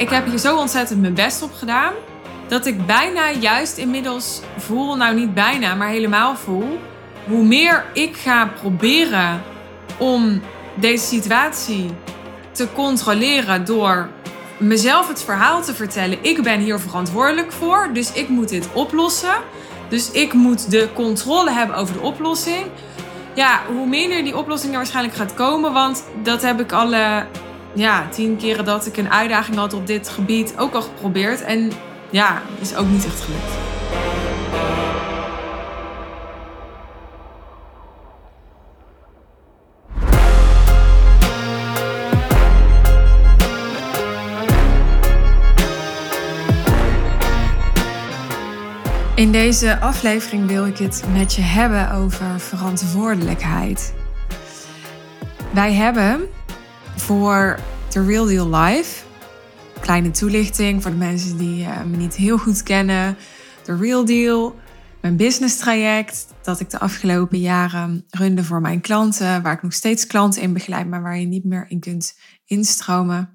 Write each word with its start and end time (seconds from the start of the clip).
ik 0.00 0.10
heb 0.10 0.26
hier 0.26 0.38
zo 0.38 0.56
ontzettend 0.56 1.00
mijn 1.00 1.14
best 1.14 1.42
op 1.42 1.52
gedaan. 1.54 1.92
Dat 2.48 2.66
ik 2.66 2.86
bijna 2.86 3.30
juist 3.30 3.76
inmiddels 3.76 4.40
voel, 4.56 4.96
nou 4.96 5.14
niet 5.14 5.34
bijna, 5.34 5.74
maar 5.74 5.88
helemaal 5.88 6.36
voel. 6.36 6.78
Hoe 7.26 7.44
meer 7.44 7.84
ik 7.92 8.16
ga 8.16 8.46
proberen 8.60 9.42
om 9.98 10.40
deze 10.74 11.04
situatie 11.04 11.90
te 12.52 12.66
controleren 12.74 13.64
door 13.64 14.08
mezelf 14.58 15.08
het 15.08 15.22
verhaal 15.22 15.62
te 15.62 15.74
vertellen. 15.74 16.18
Ik 16.22 16.42
ben 16.42 16.60
hier 16.60 16.78
verantwoordelijk 16.78 17.52
voor, 17.52 17.90
dus 17.92 18.12
ik 18.12 18.28
moet 18.28 18.48
dit 18.48 18.68
oplossen. 18.72 19.34
Dus 19.88 20.10
ik 20.10 20.32
moet 20.32 20.70
de 20.70 20.88
controle 20.94 21.50
hebben 21.50 21.76
over 21.76 21.94
de 21.94 22.00
oplossing. 22.00 22.66
Ja, 23.34 23.60
hoe 23.66 23.86
minder 23.86 24.24
die 24.24 24.36
oplossing 24.36 24.72
er 24.72 24.78
waarschijnlijk 24.78 25.16
gaat 25.16 25.34
komen, 25.34 25.72
want 25.72 26.04
dat 26.22 26.42
heb 26.42 26.60
ik 26.60 26.72
alle 26.72 27.26
ja, 27.74 28.08
tien 28.08 28.36
keren 28.36 28.64
dat 28.64 28.86
ik 28.86 28.96
een 28.96 29.10
uitdaging 29.10 29.56
had 29.56 29.72
op 29.72 29.86
dit 29.86 30.08
gebied 30.08 30.54
ook 30.56 30.74
al 30.74 30.82
geprobeerd. 30.82 31.42
En 31.42 31.72
ja, 32.10 32.42
is 32.60 32.76
ook 32.76 32.88
niet 32.88 33.04
echt 33.04 33.20
gelukt. 33.20 33.68
In 49.14 49.32
deze 49.32 49.80
aflevering 49.80 50.46
wil 50.46 50.66
ik 50.66 50.78
het 50.78 51.04
met 51.12 51.34
je 51.34 51.42
hebben 51.42 51.92
over 51.92 52.40
verantwoordelijkheid. 52.40 53.94
Wij 55.50 55.72
hebben 55.72 56.28
voor 57.10 57.60
The 57.88 58.04
Real 58.04 58.26
Deal 58.26 58.50
Life, 58.50 59.04
kleine 59.80 60.10
toelichting 60.10 60.82
voor 60.82 60.90
de 60.90 60.96
mensen 60.96 61.36
die 61.36 61.62
uh, 61.62 61.82
me 61.82 61.96
niet 61.96 62.14
heel 62.14 62.38
goed 62.38 62.62
kennen. 62.62 63.16
The 63.62 63.76
Real 63.76 64.04
Deal, 64.04 64.58
mijn 65.00 65.16
business 65.16 65.56
traject 65.56 66.26
dat 66.42 66.60
ik 66.60 66.70
de 66.70 66.78
afgelopen 66.78 67.38
jaren 67.38 68.06
runde 68.10 68.44
voor 68.44 68.60
mijn 68.60 68.80
klanten, 68.80 69.42
waar 69.42 69.52
ik 69.52 69.62
nog 69.62 69.72
steeds 69.72 70.06
klanten 70.06 70.42
in 70.42 70.52
begeleid, 70.52 70.86
maar 70.86 71.02
waar 71.02 71.18
je 71.18 71.26
niet 71.26 71.44
meer 71.44 71.66
in 71.68 71.80
kunt 71.80 72.18
instromen. 72.44 73.30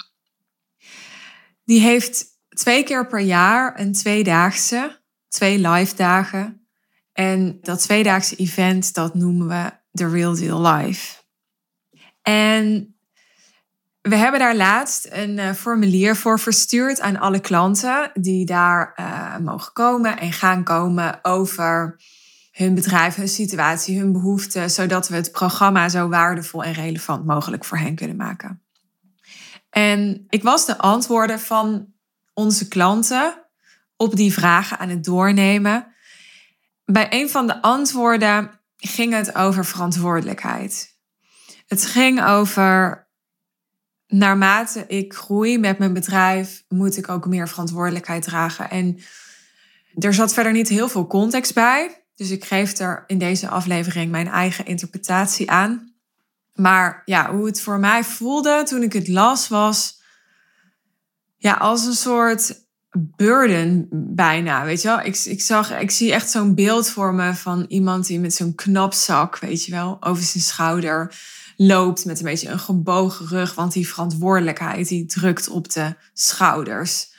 Die 1.64 1.82
heeft 1.82 2.26
twee 2.50 2.84
keer 2.84 3.08
per 3.08 3.22
jaar 3.22 3.80
een 3.80 3.94
tweedaagse 3.94 5.02
twee 5.28 5.68
live 5.68 5.96
dagen. 5.96 6.68
En 7.12 7.58
dat 7.62 7.82
tweedaagse 7.82 8.36
event, 8.36 8.94
dat 8.94 9.16
noemen 9.16 9.48
we 9.48 9.72
The 9.92 10.10
Real 10.10 10.36
Deal 10.36 10.62
Live. 10.62 11.24
En 12.22 12.95
we 14.10 14.16
hebben 14.16 14.40
daar 14.40 14.56
laatst 14.56 15.08
een 15.10 15.38
uh, 15.38 15.54
formulier 15.54 16.16
voor 16.16 16.40
verstuurd 16.40 17.02
aan 17.02 17.20
alle 17.20 17.40
klanten 17.40 18.12
die 18.14 18.46
daar 18.46 18.94
uh, 19.00 19.38
mogen 19.38 19.74
komen 19.74 20.20
en 20.20 20.32
gaan 20.32 20.64
komen 20.64 21.20
over 21.22 22.02
hun 22.52 22.76
bedrijf, 22.76 23.16
hun 23.16 23.28
situatie, 23.28 24.00
hun 24.00 24.12
behoeften, 24.12 24.70
zodat 24.70 25.08
we 25.08 25.16
het 25.16 25.32
programma 25.32 25.90
zo 25.90 26.08
waardevol 26.08 26.64
en 26.64 26.74
relevant 26.74 27.26
mogelijk 27.26 27.66
voor 27.66 27.78
hen 27.78 27.96
kunnen 27.96 28.16
maken. 28.16 28.62
En 29.70 30.26
ik 30.30 30.44
was 30.44 30.66
de 30.66 30.78
antwoorden 30.78 31.40
van 31.40 31.88
onze 32.34 32.68
klanten 32.68 33.46
op 33.98 34.16
die 34.16 34.34
vragen 34.34 34.80
aan 34.80 34.90
het 34.90 35.04
doornemen. 35.04 35.96
Bij 36.86 37.08
een 37.10 37.30
van 37.30 37.48
de 37.48 37.62
antwoorden 37.62 38.60
ging 38.78 39.14
het 39.14 39.36
over 39.36 39.66
verantwoordelijkheid. 39.66 40.98
Het 41.68 41.86
ging 41.86 42.26
over 42.26 43.05
naarmate 44.08 44.84
ik 44.88 45.14
groei 45.14 45.60
met 45.60 45.78
mijn 45.78 45.94
bedrijf, 45.94 46.64
moet 46.68 46.98
ik 46.98 47.10
ook 47.10 47.28
meer 47.28 47.48
verantwoordelijkheid 47.48 48.24
dragen. 48.24 48.70
En 48.70 49.00
er 49.98 50.14
zat 50.14 50.34
verder 50.34 50.52
niet 50.52 50.70
heel 50.70 50.90
veel 50.90 51.08
context 51.08 51.54
bij. 51.54 52.06
Dus 52.16 52.30
ik 52.32 52.46
geef 52.46 52.78
er 52.78 53.04
in 53.08 53.18
deze 53.18 53.48
aflevering 53.48 54.12
mijn 54.12 54.28
eigen 54.28 54.66
interpretatie 54.66 55.52
aan. 55.52 55.94
Maar 56.54 57.02
ja, 57.06 57.36
hoe 57.36 57.46
het 57.46 57.62
voor 57.62 57.80
mij 57.80 58.04
voelde 58.04 58.64
toen 58.64 58.84
ik 58.84 58.94
het 58.94 59.08
las, 59.08 59.48
was 59.48 60.02
ja, 61.38 61.54
als 61.54 61.86
een 61.86 61.94
soort 61.94 62.64
burden 63.16 63.88
bijna, 64.16 64.66
weet 64.66 64.82
je 64.82 64.88
wel. 64.88 65.00
Ik, 65.00 65.18
ik, 65.18 65.42
zag, 65.42 65.80
ik 65.80 65.92
zie 65.92 66.14
echt 66.14 66.30
zo'n 66.30 66.56
beeld 66.56 66.90
voor 66.90 67.14
me 67.14 67.34
van 67.34 67.66
iemand 67.68 68.08
die 68.08 68.20
met 68.20 68.34
zo'n 68.34 68.56
knapzak, 68.56 69.40
weet 69.40 69.66
je 69.66 69.72
wel, 69.72 69.98
over 70.00 70.24
zijn 70.24 70.44
schouder 70.44 71.16
loopt 71.58 72.06
met 72.06 72.20
een 72.20 72.26
beetje 72.26 72.50
een 72.50 72.60
gebogen 72.60 73.28
rug, 73.28 73.56
want 73.56 73.74
die 73.74 73.88
verantwoordelijkheid 73.88 74.88
die 74.88 75.06
drukt 75.06 75.50
op 75.50 75.72
de 75.72 75.96
schouders. 76.14 77.14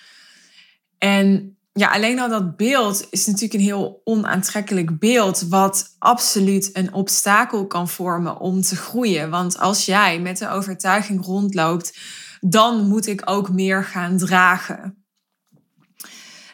En 0.99 1.57
ja, 1.73 1.93
alleen 1.93 2.21
al 2.21 2.29
dat 2.29 2.57
beeld 2.57 3.07
is 3.11 3.27
natuurlijk 3.27 3.55
een 3.55 3.61
heel 3.61 4.01
onaantrekkelijk 4.05 4.99
beeld, 4.99 5.41
wat 5.49 5.97
absoluut 5.99 6.71
een 6.73 6.95
obstakel 6.95 7.67
kan 7.67 7.89
vormen 7.89 8.39
om 8.39 8.61
te 8.61 8.77
groeien. 8.77 9.31
Want 9.31 9.59
als 9.59 9.85
jij 9.85 10.21
met 10.21 10.39
de 10.39 10.49
overtuiging 10.49 11.25
rondloopt, 11.25 11.99
dan 12.41 12.87
moet 12.87 13.07
ik 13.07 13.23
ook 13.25 13.51
meer 13.51 13.85
gaan 13.85 14.17
dragen 14.17 15.06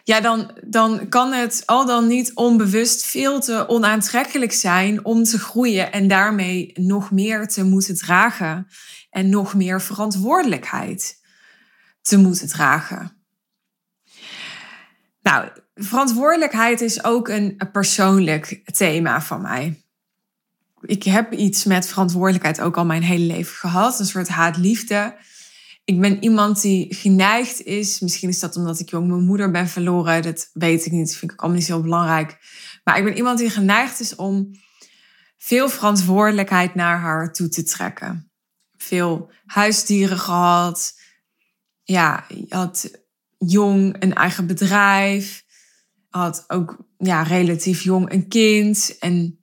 ja, 0.05 0.21
dan, 0.21 0.51
dan 0.65 1.09
kan 1.09 1.33
het 1.33 1.63
al 1.67 1.87
dan 1.87 2.07
niet 2.07 2.35
onbewust 2.35 3.05
veel 3.05 3.41
te 3.41 3.69
onaantrekkelijk 3.69 4.53
zijn 4.53 5.05
om 5.05 5.25
te 5.25 5.39
groeien 5.39 5.93
en 5.93 6.09
daarmee 6.09 6.71
nog 6.75 7.11
meer 7.11 7.49
te 7.49 7.65
moeten 7.65 7.97
dragen 7.97 8.67
en 9.11 9.29
nog 9.29 9.55
meer 9.55 9.81
verantwoordelijkheid 9.81 11.21
te 12.03 12.17
moeten 12.17 12.49
dragen. 12.49 13.17
Nou, 15.23 15.49
verantwoordelijkheid 15.75 16.81
is 16.81 17.05
ook 17.05 17.29
een 17.29 17.61
persoonlijk 17.73 18.61
thema 18.77 19.23
van 19.23 19.43
mij. 19.43 19.83
Ik 20.81 21.03
heb 21.03 21.33
iets 21.33 21.65
met 21.65 21.87
verantwoordelijkheid 21.87 22.61
ook 22.61 22.77
al 22.77 22.85
mijn 22.85 23.03
hele 23.03 23.25
leven 23.25 23.55
gehad, 23.55 23.99
een 23.99 24.07
soort 24.07 24.29
haat-liefde 24.29 25.17
ik 25.85 26.01
ben 26.01 26.23
iemand 26.23 26.61
die 26.61 26.95
geneigd 26.95 27.63
is. 27.63 28.01
Misschien 28.01 28.29
is 28.29 28.39
dat 28.39 28.57
omdat 28.57 28.81
ik 28.81 28.91
jong 28.91 29.09
mijn 29.09 29.25
moeder 29.25 29.51
ben 29.51 29.69
verloren. 29.69 30.23
Dat 30.23 30.51
weet 30.53 30.87
ik 30.87 30.93
niet. 30.93 31.07
Dat 31.07 31.17
vind 31.17 31.33
ik 31.33 31.41
allemaal 31.41 31.59
niet 31.59 31.67
zo 31.67 31.81
belangrijk. 31.81 32.39
Maar 32.85 32.99
ik 32.99 33.05
ben 33.05 33.17
iemand 33.17 33.39
die 33.39 33.51
geneigd 33.51 34.01
is 34.01 34.15
om 34.15 34.51
veel 35.37 35.69
verantwoordelijkheid 35.69 36.75
naar 36.75 36.99
haar 36.99 37.33
toe 37.33 37.49
te 37.49 37.63
trekken. 37.63 38.31
Veel 38.77 39.31
huisdieren 39.45 40.19
gehad. 40.19 41.01
Ja, 41.83 42.27
had 42.49 42.91
jong 43.39 43.97
een 43.99 44.15
eigen 44.15 44.47
bedrijf. 44.47 45.45
Had 46.09 46.45
ook 46.49 46.87
ja, 46.99 47.23
relatief 47.23 47.83
jong 47.83 48.13
een 48.13 48.29
kind. 48.29 48.97
En 48.99 49.42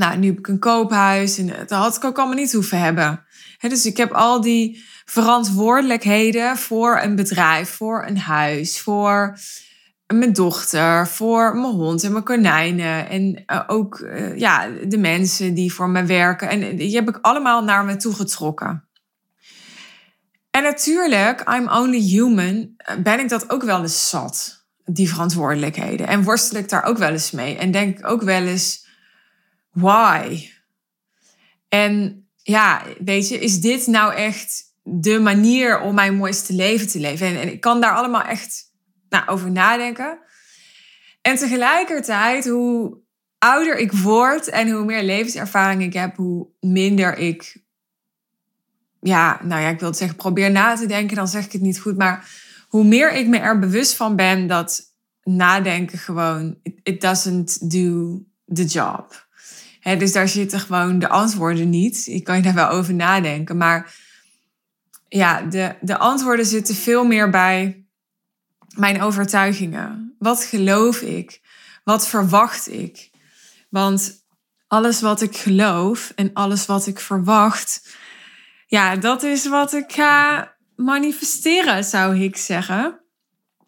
nou, 0.00 0.16
nu 0.18 0.26
heb 0.26 0.38
ik 0.38 0.48
een 0.48 0.58
koophuis. 0.58 1.38
En 1.38 1.46
dat 1.46 1.70
had 1.70 1.96
ik 1.96 2.04
ook 2.04 2.18
allemaal 2.18 2.36
niet 2.36 2.52
hoeven 2.52 2.78
hebben. 2.78 3.24
dus 3.58 3.86
ik 3.86 3.96
heb 3.96 4.12
al 4.12 4.40
die 4.40 4.84
verantwoordelijkheden 5.04 6.56
voor 6.56 7.00
een 7.02 7.16
bedrijf, 7.16 7.70
voor 7.70 8.04
een 8.06 8.18
huis, 8.18 8.80
voor 8.80 9.38
mijn 10.06 10.32
dochter, 10.32 11.06
voor 11.06 11.56
mijn 11.56 11.72
hond 11.72 12.04
en 12.04 12.12
mijn 12.12 12.24
konijnen. 12.24 13.08
En 13.08 13.42
eh, 13.46 13.60
ook 13.66 13.98
uh, 13.98 14.38
ja, 14.38 14.68
de 14.88 14.98
mensen 14.98 15.54
die 15.54 15.72
voor 15.72 15.88
me 15.88 16.04
werken. 16.04 16.48
En 16.48 16.76
die 16.76 16.94
heb 16.94 17.08
ik 17.08 17.18
allemaal 17.20 17.64
naar 17.64 17.84
me 17.84 17.96
toe 17.96 18.14
getrokken. 18.14 18.88
En 20.50 20.62
natuurlijk, 20.62 21.44
I'm 21.54 21.68
only 21.68 22.00
human, 22.00 22.74
ben 23.02 23.20
ik 23.20 23.28
dat 23.28 23.50
ook 23.50 23.62
wel 23.62 23.80
eens 23.80 24.08
zat, 24.08 24.66
die 24.84 25.08
verantwoordelijkheden. 25.08 26.06
En 26.06 26.22
worstel 26.22 26.58
ik 26.58 26.68
daar 26.68 26.84
ook 26.84 26.98
wel 26.98 27.10
eens 27.10 27.30
mee. 27.30 27.56
En 27.56 27.70
denk 27.70 28.06
ook 28.06 28.22
wel 28.22 28.42
eens, 28.42 28.86
why? 29.80 30.50
En 31.68 32.24
ja, 32.36 32.82
weet 33.04 33.28
je, 33.28 33.38
is 33.38 33.60
dit 33.60 33.86
nou 33.86 34.14
echt 34.14 34.62
de 34.82 35.18
manier 35.18 35.80
om 35.80 35.94
mijn 35.94 36.16
mooiste 36.16 36.52
leven 36.52 36.88
te 36.88 37.00
leven. 37.00 37.26
En, 37.26 37.40
en 37.40 37.52
ik 37.52 37.60
kan 37.60 37.80
daar 37.80 37.94
allemaal 37.94 38.22
echt 38.22 38.72
nou, 39.08 39.28
over 39.28 39.50
nadenken. 39.50 40.18
En 41.22 41.36
tegelijkertijd, 41.36 42.48
hoe 42.48 42.98
ouder 43.38 43.78
ik 43.78 43.92
word 43.92 44.48
en 44.48 44.70
hoe 44.70 44.84
meer 44.84 45.02
levenservaring 45.02 45.82
ik 45.82 45.92
heb, 45.92 46.16
hoe 46.16 46.46
minder 46.60 47.16
ik, 47.16 47.62
ja, 49.00 49.40
nou 49.42 49.62
ja, 49.62 49.68
ik 49.68 49.80
wil 49.80 49.94
zeggen, 49.94 50.16
probeer 50.16 50.50
na 50.50 50.76
te 50.76 50.86
denken, 50.86 51.16
dan 51.16 51.28
zeg 51.28 51.44
ik 51.44 51.52
het 51.52 51.60
niet 51.60 51.80
goed. 51.80 51.96
Maar 51.96 52.28
hoe 52.68 52.84
meer 52.84 53.12
ik 53.12 53.26
me 53.26 53.38
er 53.38 53.58
bewust 53.58 53.94
van 53.94 54.16
ben 54.16 54.46
dat 54.46 54.94
nadenken 55.22 55.98
gewoon, 55.98 56.58
it, 56.82 57.00
doesn't 57.00 57.70
do 57.70 58.18
the 58.52 58.64
job. 58.64 59.28
Dus 59.82 60.12
daar 60.12 60.28
zitten 60.28 60.60
gewoon 60.60 60.98
de 60.98 61.08
antwoorden 61.08 61.70
niet. 61.70 62.06
Ik 62.06 62.24
kan 62.24 62.36
je 62.36 62.42
daar 62.42 62.54
wel 62.54 62.68
over 62.68 62.94
nadenken, 62.94 63.56
maar 63.56 63.94
ja, 65.08 65.42
de, 65.42 65.74
de 65.80 65.98
antwoorden 65.98 66.46
zitten 66.46 66.74
veel 66.74 67.04
meer 67.04 67.30
bij 67.30 67.84
mijn 68.76 69.02
overtuigingen. 69.02 70.14
Wat 70.18 70.44
geloof 70.44 71.00
ik? 71.00 71.40
Wat 71.84 72.08
verwacht 72.08 72.72
ik? 72.72 73.10
Want 73.68 74.24
alles 74.66 75.00
wat 75.00 75.20
ik 75.20 75.36
geloof 75.36 76.12
en 76.14 76.30
alles 76.32 76.66
wat 76.66 76.86
ik 76.86 77.00
verwacht, 77.00 77.88
ja, 78.66 78.96
dat 78.96 79.22
is 79.22 79.48
wat 79.48 79.72
ik 79.72 79.92
ga 79.92 80.52
manifesteren, 80.76 81.84
zou 81.84 82.18
ik 82.18 82.36
zeggen. 82.36 83.00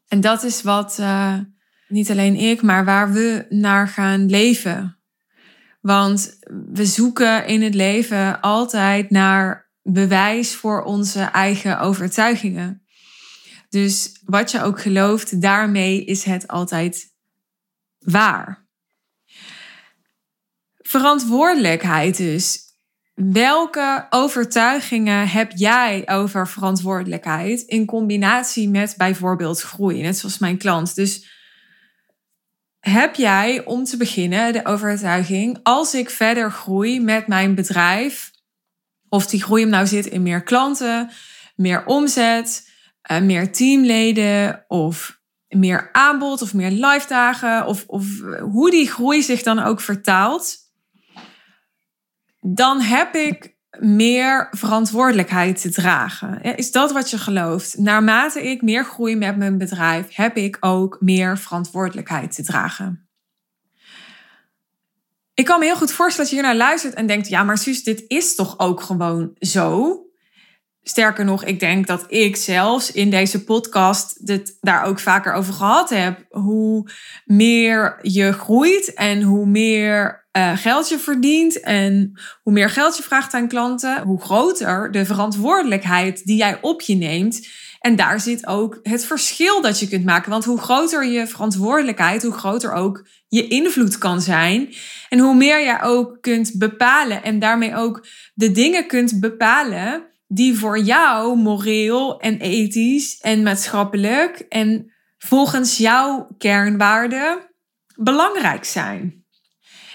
En 0.08 0.20
dat 0.20 0.42
is 0.42 0.62
wat 0.62 0.96
uh, 1.00 1.38
niet 1.88 2.10
alleen 2.10 2.36
ik, 2.36 2.62
maar 2.62 2.84
waar 2.84 3.12
we 3.12 3.46
naar 3.48 3.88
gaan 3.88 4.26
leven. 4.26 5.01
Want 5.82 6.38
we 6.72 6.86
zoeken 6.86 7.46
in 7.46 7.62
het 7.62 7.74
leven 7.74 8.40
altijd 8.40 9.10
naar 9.10 9.70
bewijs 9.82 10.54
voor 10.54 10.82
onze 10.82 11.20
eigen 11.20 11.80
overtuigingen. 11.80 12.86
Dus 13.68 14.20
wat 14.24 14.50
je 14.50 14.62
ook 14.62 14.80
gelooft, 14.80 15.40
daarmee 15.40 16.04
is 16.04 16.24
het 16.24 16.48
altijd 16.48 17.14
waar. 17.98 18.66
Verantwoordelijkheid 20.76 22.16
dus. 22.16 22.60
Welke 23.14 24.06
overtuigingen 24.10 25.28
heb 25.28 25.52
jij 25.54 26.08
over 26.08 26.48
verantwoordelijkheid 26.48 27.60
in 27.60 27.86
combinatie 27.86 28.68
met 28.68 28.94
bijvoorbeeld 28.96 29.60
groei, 29.60 30.02
net 30.02 30.18
zoals 30.18 30.38
mijn 30.38 30.58
klant? 30.58 30.94
Dus 30.94 31.30
heb 32.90 33.14
jij 33.14 33.64
om 33.64 33.84
te 33.84 33.96
beginnen 33.96 34.52
de 34.52 34.64
overtuiging, 34.64 35.58
als 35.62 35.94
ik 35.94 36.10
verder 36.10 36.50
groei 36.50 37.00
met 37.00 37.26
mijn 37.26 37.54
bedrijf, 37.54 38.30
of 39.08 39.26
die 39.26 39.42
groei 39.42 39.62
hem 39.62 39.70
nou 39.70 39.86
zit 39.86 40.06
in 40.06 40.22
meer 40.22 40.42
klanten, 40.42 41.10
meer 41.56 41.86
omzet, 41.86 42.68
eh, 43.02 43.20
meer 43.20 43.52
teamleden 43.52 44.64
of 44.68 45.20
meer 45.48 45.88
aanbod 45.92 46.42
of 46.42 46.54
meer 46.54 46.70
live 46.70 47.08
dagen, 47.08 47.66
of, 47.66 47.84
of 47.86 48.06
hoe 48.40 48.70
die 48.70 48.90
groei 48.90 49.22
zich 49.22 49.42
dan 49.42 49.58
ook 49.58 49.80
vertaalt, 49.80 50.56
dan 52.40 52.80
heb 52.80 53.14
ik 53.14 53.51
meer 53.78 54.48
verantwoordelijkheid 54.50 55.60
te 55.60 55.70
dragen. 55.70 56.42
Is 56.56 56.72
dat 56.72 56.92
wat 56.92 57.10
je 57.10 57.18
gelooft? 57.18 57.78
Naarmate 57.78 58.50
ik 58.50 58.62
meer 58.62 58.84
groei 58.84 59.16
met 59.16 59.36
mijn 59.36 59.58
bedrijf, 59.58 60.14
heb 60.14 60.36
ik 60.36 60.56
ook 60.60 60.96
meer 61.00 61.38
verantwoordelijkheid 61.38 62.34
te 62.34 62.42
dragen. 62.42 63.06
Ik 65.34 65.44
kan 65.44 65.58
me 65.58 65.64
heel 65.64 65.76
goed 65.76 65.92
voorstellen 65.92 66.30
dat 66.30 66.38
je 66.38 66.42
hier 66.42 66.44
naar 66.44 66.66
luistert 66.68 66.94
en 66.94 67.06
denkt: 67.06 67.28
ja, 67.28 67.42
maar 67.42 67.58
Suus, 67.58 67.82
dit 67.82 68.04
is 68.06 68.34
toch 68.34 68.58
ook 68.58 68.80
gewoon 68.80 69.36
zo? 69.38 70.00
Sterker 70.82 71.24
nog, 71.24 71.44
ik 71.44 71.60
denk 71.60 71.86
dat 71.86 72.04
ik 72.08 72.36
zelfs 72.36 72.92
in 72.92 73.10
deze 73.10 73.44
podcast 73.44 74.26
dit 74.26 74.56
daar 74.60 74.84
ook 74.84 74.98
vaker 74.98 75.32
over 75.32 75.54
gehad 75.54 75.90
heb. 75.90 76.24
Hoe 76.28 76.90
meer 77.24 77.98
je 78.02 78.32
groeit 78.32 78.94
en 78.94 79.22
hoe 79.22 79.46
meer 79.46 80.21
uh, 80.36 80.56
geld 80.56 80.88
je 80.88 80.98
verdient 80.98 81.60
en 81.60 82.12
hoe 82.42 82.52
meer 82.52 82.70
geld 82.70 82.96
je 82.96 83.02
vraagt 83.02 83.34
aan 83.34 83.48
klanten, 83.48 84.02
hoe 84.02 84.20
groter 84.20 84.90
de 84.90 85.04
verantwoordelijkheid 85.04 86.24
die 86.24 86.36
jij 86.36 86.58
op 86.60 86.80
je 86.80 86.94
neemt. 86.94 87.48
En 87.80 87.96
daar 87.96 88.20
zit 88.20 88.46
ook 88.46 88.78
het 88.82 89.04
verschil 89.04 89.60
dat 89.60 89.80
je 89.80 89.88
kunt 89.88 90.04
maken. 90.04 90.30
Want 90.30 90.44
hoe 90.44 90.58
groter 90.58 91.06
je 91.06 91.26
verantwoordelijkheid, 91.26 92.22
hoe 92.22 92.32
groter 92.32 92.72
ook 92.72 93.06
je 93.28 93.48
invloed 93.48 93.98
kan 93.98 94.20
zijn. 94.20 94.74
En 95.08 95.18
hoe 95.18 95.34
meer 95.34 95.60
je 95.60 95.78
ook 95.82 96.18
kunt 96.20 96.58
bepalen 96.58 97.22
en 97.22 97.38
daarmee 97.38 97.76
ook 97.76 98.06
de 98.34 98.52
dingen 98.52 98.86
kunt 98.86 99.20
bepalen 99.20 100.06
die 100.26 100.58
voor 100.58 100.78
jou 100.78 101.36
moreel 101.36 102.20
en 102.20 102.38
ethisch 102.38 103.18
en 103.20 103.42
maatschappelijk 103.42 104.38
en 104.48 104.92
volgens 105.18 105.76
jouw 105.76 106.28
kernwaarden 106.38 107.38
belangrijk 107.96 108.64
zijn. 108.64 109.21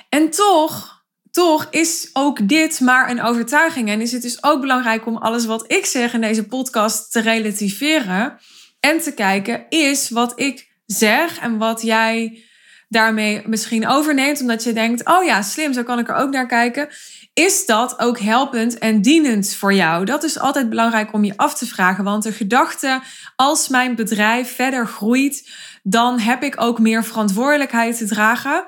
En 0.09 0.29
toch, 0.29 1.05
toch 1.31 1.67
is 1.69 2.09
ook 2.13 2.47
dit 2.47 2.79
maar 2.79 3.09
een 3.09 3.21
overtuiging 3.21 3.89
en 3.89 4.01
is 4.01 4.11
het 4.11 4.21
dus 4.21 4.43
ook 4.43 4.61
belangrijk 4.61 5.05
om 5.05 5.17
alles 5.17 5.45
wat 5.45 5.71
ik 5.71 5.85
zeg 5.85 6.13
in 6.13 6.21
deze 6.21 6.47
podcast 6.47 7.11
te 7.11 7.19
relativeren 7.19 8.39
en 8.79 8.99
te 8.99 9.13
kijken 9.13 9.65
is 9.69 10.09
wat 10.09 10.39
ik 10.39 10.75
zeg 10.85 11.39
en 11.39 11.57
wat 11.57 11.81
jij 11.81 12.43
daarmee 12.89 13.41
misschien 13.45 13.87
overneemt 13.87 14.41
omdat 14.41 14.63
je 14.63 14.73
denkt, 14.73 15.07
oh 15.07 15.23
ja, 15.23 15.41
slim, 15.41 15.73
zo 15.73 15.83
kan 15.83 15.99
ik 15.99 16.09
er 16.09 16.15
ook 16.15 16.31
naar 16.31 16.47
kijken 16.47 16.89
is 17.37 17.65
dat 17.65 17.99
ook 17.99 18.19
helpend 18.19 18.77
en 18.77 19.01
dienend 19.01 19.53
voor 19.53 19.73
jou? 19.73 20.05
Dat 20.05 20.23
is 20.23 20.39
altijd 20.39 20.69
belangrijk 20.69 21.13
om 21.13 21.23
je 21.23 21.37
af 21.37 21.57
te 21.57 21.65
vragen. 21.65 22.03
Want 22.03 22.23
de 22.23 22.31
gedachte, 22.31 23.01
als 23.35 23.67
mijn 23.67 23.95
bedrijf 23.95 24.55
verder 24.55 24.87
groeit, 24.87 25.49
dan 25.83 26.19
heb 26.19 26.43
ik 26.43 26.61
ook 26.61 26.79
meer 26.79 27.03
verantwoordelijkheid 27.03 27.97
te 27.97 28.05
dragen. 28.05 28.65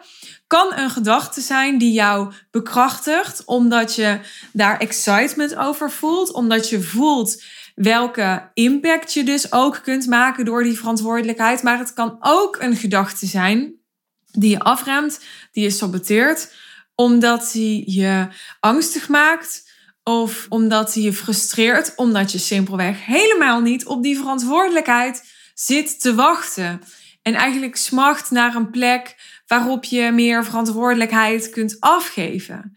Kan 0.50 0.74
een 0.75 0.90
gedachte 0.90 1.42
zijn 1.42 1.78
die 1.78 1.92
jou 1.92 2.34
bekrachtigt, 2.51 3.46
omdat 3.46 3.96
je 3.96 4.19
daar 4.54 4.78
excitement 4.78 5.56
over 5.56 5.92
voelt, 5.92 6.34
omdat 6.34 6.69
je 6.69 6.81
voelt 6.81 7.44
welke 7.75 8.50
impact 8.54 9.13
je 9.13 9.24
dus 9.24 9.51
ook 9.51 9.80
kunt 9.84 10.07
maken 10.07 10.46
door 10.46 10.63
die 10.63 10.78
verantwoordelijkheid. 10.78 11.63
Maar 11.63 11.78
het 11.78 11.94
kan 11.94 12.18
ook 12.19 12.57
een 12.60 12.75
gedachte 12.75 13.25
zijn 13.25 13.74
die 14.31 14.50
je 14.50 14.60
afremt, 14.60 15.19
die 15.51 15.63
je 15.63 15.69
saboteert 15.69 16.52
omdat 16.95 17.54
hij 17.54 17.84
je 17.86 18.28
angstig 18.60 19.10
maakt 19.10 19.72
of 20.04 20.45
omdat 20.50 20.94
hij 20.94 21.04
je 21.04 21.13
frustreert, 21.13 21.94
omdat 21.95 22.31
je 22.31 22.38
simpelweg 22.38 23.06
helemaal 23.06 23.62
niet 23.62 23.86
op 23.86 24.04
die 24.04 24.18
verantwoordelijkheid 24.18 25.24
zit 25.54 26.02
te 26.02 26.16
wachten. 26.16 26.81
En 27.22 27.34
eigenlijk 27.34 27.75
smacht 27.75 28.31
naar 28.31 28.56
een 28.56 28.69
plek 28.69 29.16
waarop 29.50 29.84
je 29.84 30.12
meer 30.12 30.46
verantwoordelijkheid 30.46 31.50
kunt 31.50 31.80
afgeven. 31.80 32.74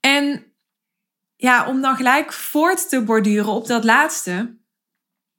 En 0.00 0.44
ja, 1.36 1.68
om 1.68 1.80
dan 1.80 1.96
gelijk 1.96 2.32
voort 2.32 2.88
te 2.88 3.02
borduren 3.02 3.52
op 3.52 3.66
dat 3.66 3.84
laatste. 3.84 4.56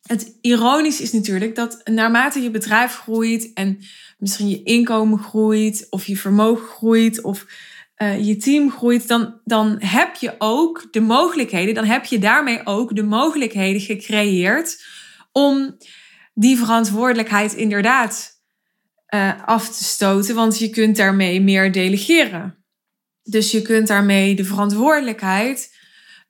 Het 0.02 0.38
ironisch 0.42 1.02
is 1.02 1.12
natuurlijk 1.12 1.56
dat 1.56 1.82
naarmate 1.84 2.42
je 2.42 2.52
bedrijf 2.52 2.96
groeit 2.96 3.54
en 3.54 3.80
misschien 4.18 4.50
je 4.50 4.64
inkomen 4.64 5.20
groeit 5.20 5.88
of 5.90 6.06
je 6.06 6.18
vermogen 6.18 6.68
groeit 6.68 7.22
of 7.22 7.46
uh, 7.98 8.26
je 8.26 8.38
team 8.38 8.72
groeit, 8.72 9.08
dan, 9.08 9.42
dan 9.44 9.76
heb 9.80 10.16
je 10.16 10.36
ook 10.38 10.88
de 10.92 11.02
mogelijkheden, 11.02 11.74
dan 11.74 11.86
heb 11.86 12.06
je 12.06 12.20
daarmee 12.20 12.66
ook 12.66 12.96
de 12.96 13.04
mogelijkheden 13.04 13.82
gecreëerd 13.82 14.86
om 15.32 15.78
die 16.34 16.58
verantwoordelijkheid 16.58 17.54
inderdaad 17.54 18.39
uh, 19.16 19.32
af 19.46 19.70
te 19.78 19.84
stoten, 19.84 20.36
want 20.36 20.60
je 20.60 20.70
kunt 20.70 20.96
daarmee 20.96 21.42
meer 21.42 21.72
delegeren. 21.72 22.58
Dus 23.24 23.52
je 23.52 23.62
kunt 23.62 23.88
daarmee 23.88 24.36
de 24.36 24.46
verantwoordelijkheid 24.46 25.78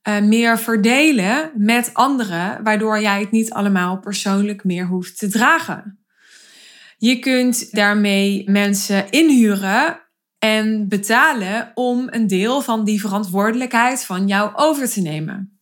uh, 0.08 0.22
meer 0.22 0.60
verdelen 0.60 1.52
met 1.56 1.94
anderen, 1.94 2.64
waardoor 2.64 3.02
jij 3.02 3.20
het 3.20 3.32
niet 3.32 3.52
allemaal 3.52 4.00
persoonlijk 4.00 4.64
meer 4.64 4.86
hoeft 4.86 5.18
te 5.18 5.28
dragen. 5.28 6.00
Je 6.98 7.20
kunt 7.20 7.72
daarmee 7.72 8.50
mensen 8.50 9.10
inhuren 9.10 10.00
en 10.40 10.88
betalen 10.88 11.72
om 11.74 12.08
een 12.10 12.28
deel 12.28 12.62
van 12.62 12.84
die 12.84 13.00
verantwoordelijkheid 13.00 14.06
van 14.06 14.28
jou 14.28 14.52
over 14.56 14.90
te 14.90 15.02
nemen. 15.02 15.59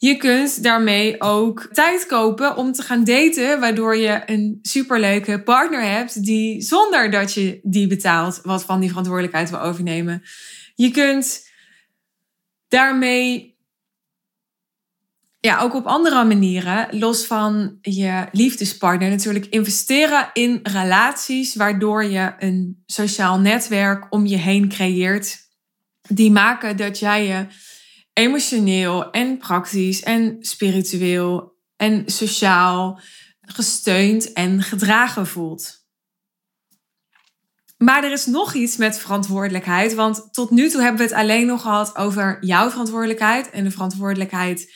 Je 0.00 0.16
kunt 0.16 0.62
daarmee 0.62 1.20
ook 1.20 1.68
tijd 1.72 2.06
kopen 2.06 2.56
om 2.56 2.72
te 2.72 2.82
gaan 2.82 3.04
daten, 3.04 3.60
waardoor 3.60 3.96
je 3.96 4.22
een 4.26 4.58
superleuke 4.62 5.42
partner 5.42 5.82
hebt 5.82 6.24
die 6.24 6.60
zonder 6.60 7.10
dat 7.10 7.34
je 7.34 7.60
die 7.62 7.86
betaalt 7.86 8.40
wat 8.42 8.64
van 8.64 8.80
die 8.80 8.88
verantwoordelijkheid 8.88 9.50
wil 9.50 9.60
overnemen. 9.60 10.22
Je 10.74 10.90
kunt 10.90 11.46
daarmee 12.68 13.56
ja, 15.40 15.60
ook 15.60 15.74
op 15.74 15.86
andere 15.86 16.24
manieren, 16.24 16.98
los 16.98 17.26
van 17.26 17.78
je 17.80 18.26
liefdespartner, 18.32 19.10
natuurlijk 19.10 19.46
investeren 19.46 20.30
in 20.32 20.60
relaties 20.62 21.54
waardoor 21.54 22.04
je 22.04 22.34
een 22.38 22.82
sociaal 22.86 23.40
netwerk 23.40 24.06
om 24.12 24.26
je 24.26 24.36
heen 24.36 24.68
creëert. 24.68 25.36
Die 26.08 26.30
maken 26.30 26.76
dat 26.76 26.98
jij 26.98 27.26
je 27.26 27.46
emotioneel 28.18 29.10
en 29.10 29.38
praktisch 29.38 30.02
en 30.02 30.36
spiritueel 30.40 31.56
en 31.76 32.02
sociaal 32.06 33.00
gesteund 33.40 34.32
en 34.32 34.62
gedragen 34.62 35.26
voelt. 35.26 35.86
Maar 37.76 38.04
er 38.04 38.12
is 38.12 38.26
nog 38.26 38.54
iets 38.54 38.76
met 38.76 38.98
verantwoordelijkheid, 38.98 39.94
want 39.94 40.28
tot 40.32 40.50
nu 40.50 40.68
toe 40.68 40.80
hebben 40.80 40.98
we 40.98 41.06
het 41.06 41.20
alleen 41.22 41.46
nog 41.46 41.62
gehad 41.62 41.96
over 41.96 42.38
jouw 42.40 42.70
verantwoordelijkheid 42.70 43.50
en 43.50 43.64
de 43.64 43.70
verantwoordelijkheid 43.70 44.74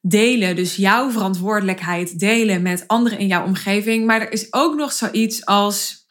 delen. 0.00 0.56
Dus 0.56 0.76
jouw 0.76 1.10
verantwoordelijkheid 1.10 2.18
delen 2.18 2.62
met 2.62 2.88
anderen 2.88 3.18
in 3.18 3.26
jouw 3.26 3.44
omgeving. 3.44 4.06
Maar 4.06 4.20
er 4.20 4.32
is 4.32 4.52
ook 4.52 4.74
nog 4.74 4.92
zoiets 4.92 5.46
als. 5.46 6.06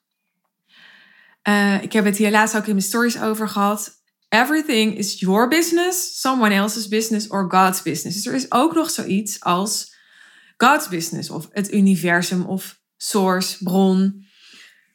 Uh, 1.43 1.83
ik 1.83 1.93
heb 1.93 2.05
het 2.05 2.17
hier 2.17 2.31
laatst 2.31 2.55
ook 2.57 2.65
in 2.65 2.75
mijn 2.75 2.85
stories 2.85 3.21
over 3.21 3.49
gehad. 3.49 3.96
Everything 4.29 4.97
is 4.97 5.19
your 5.19 5.47
business, 5.47 6.21
someone 6.21 6.53
else's 6.53 6.87
business 6.87 7.29
or 7.29 7.51
God's 7.51 7.81
business. 7.81 8.15
Dus 8.15 8.25
er 8.25 8.33
is 8.33 8.51
ook 8.51 8.73
nog 8.73 8.89
zoiets 8.89 9.39
als 9.39 9.95
God's 10.57 10.87
business 10.87 11.29
of 11.29 11.47
het 11.51 11.73
universum 11.73 12.45
of 12.45 12.79
source, 12.97 13.63
bron, 13.63 14.25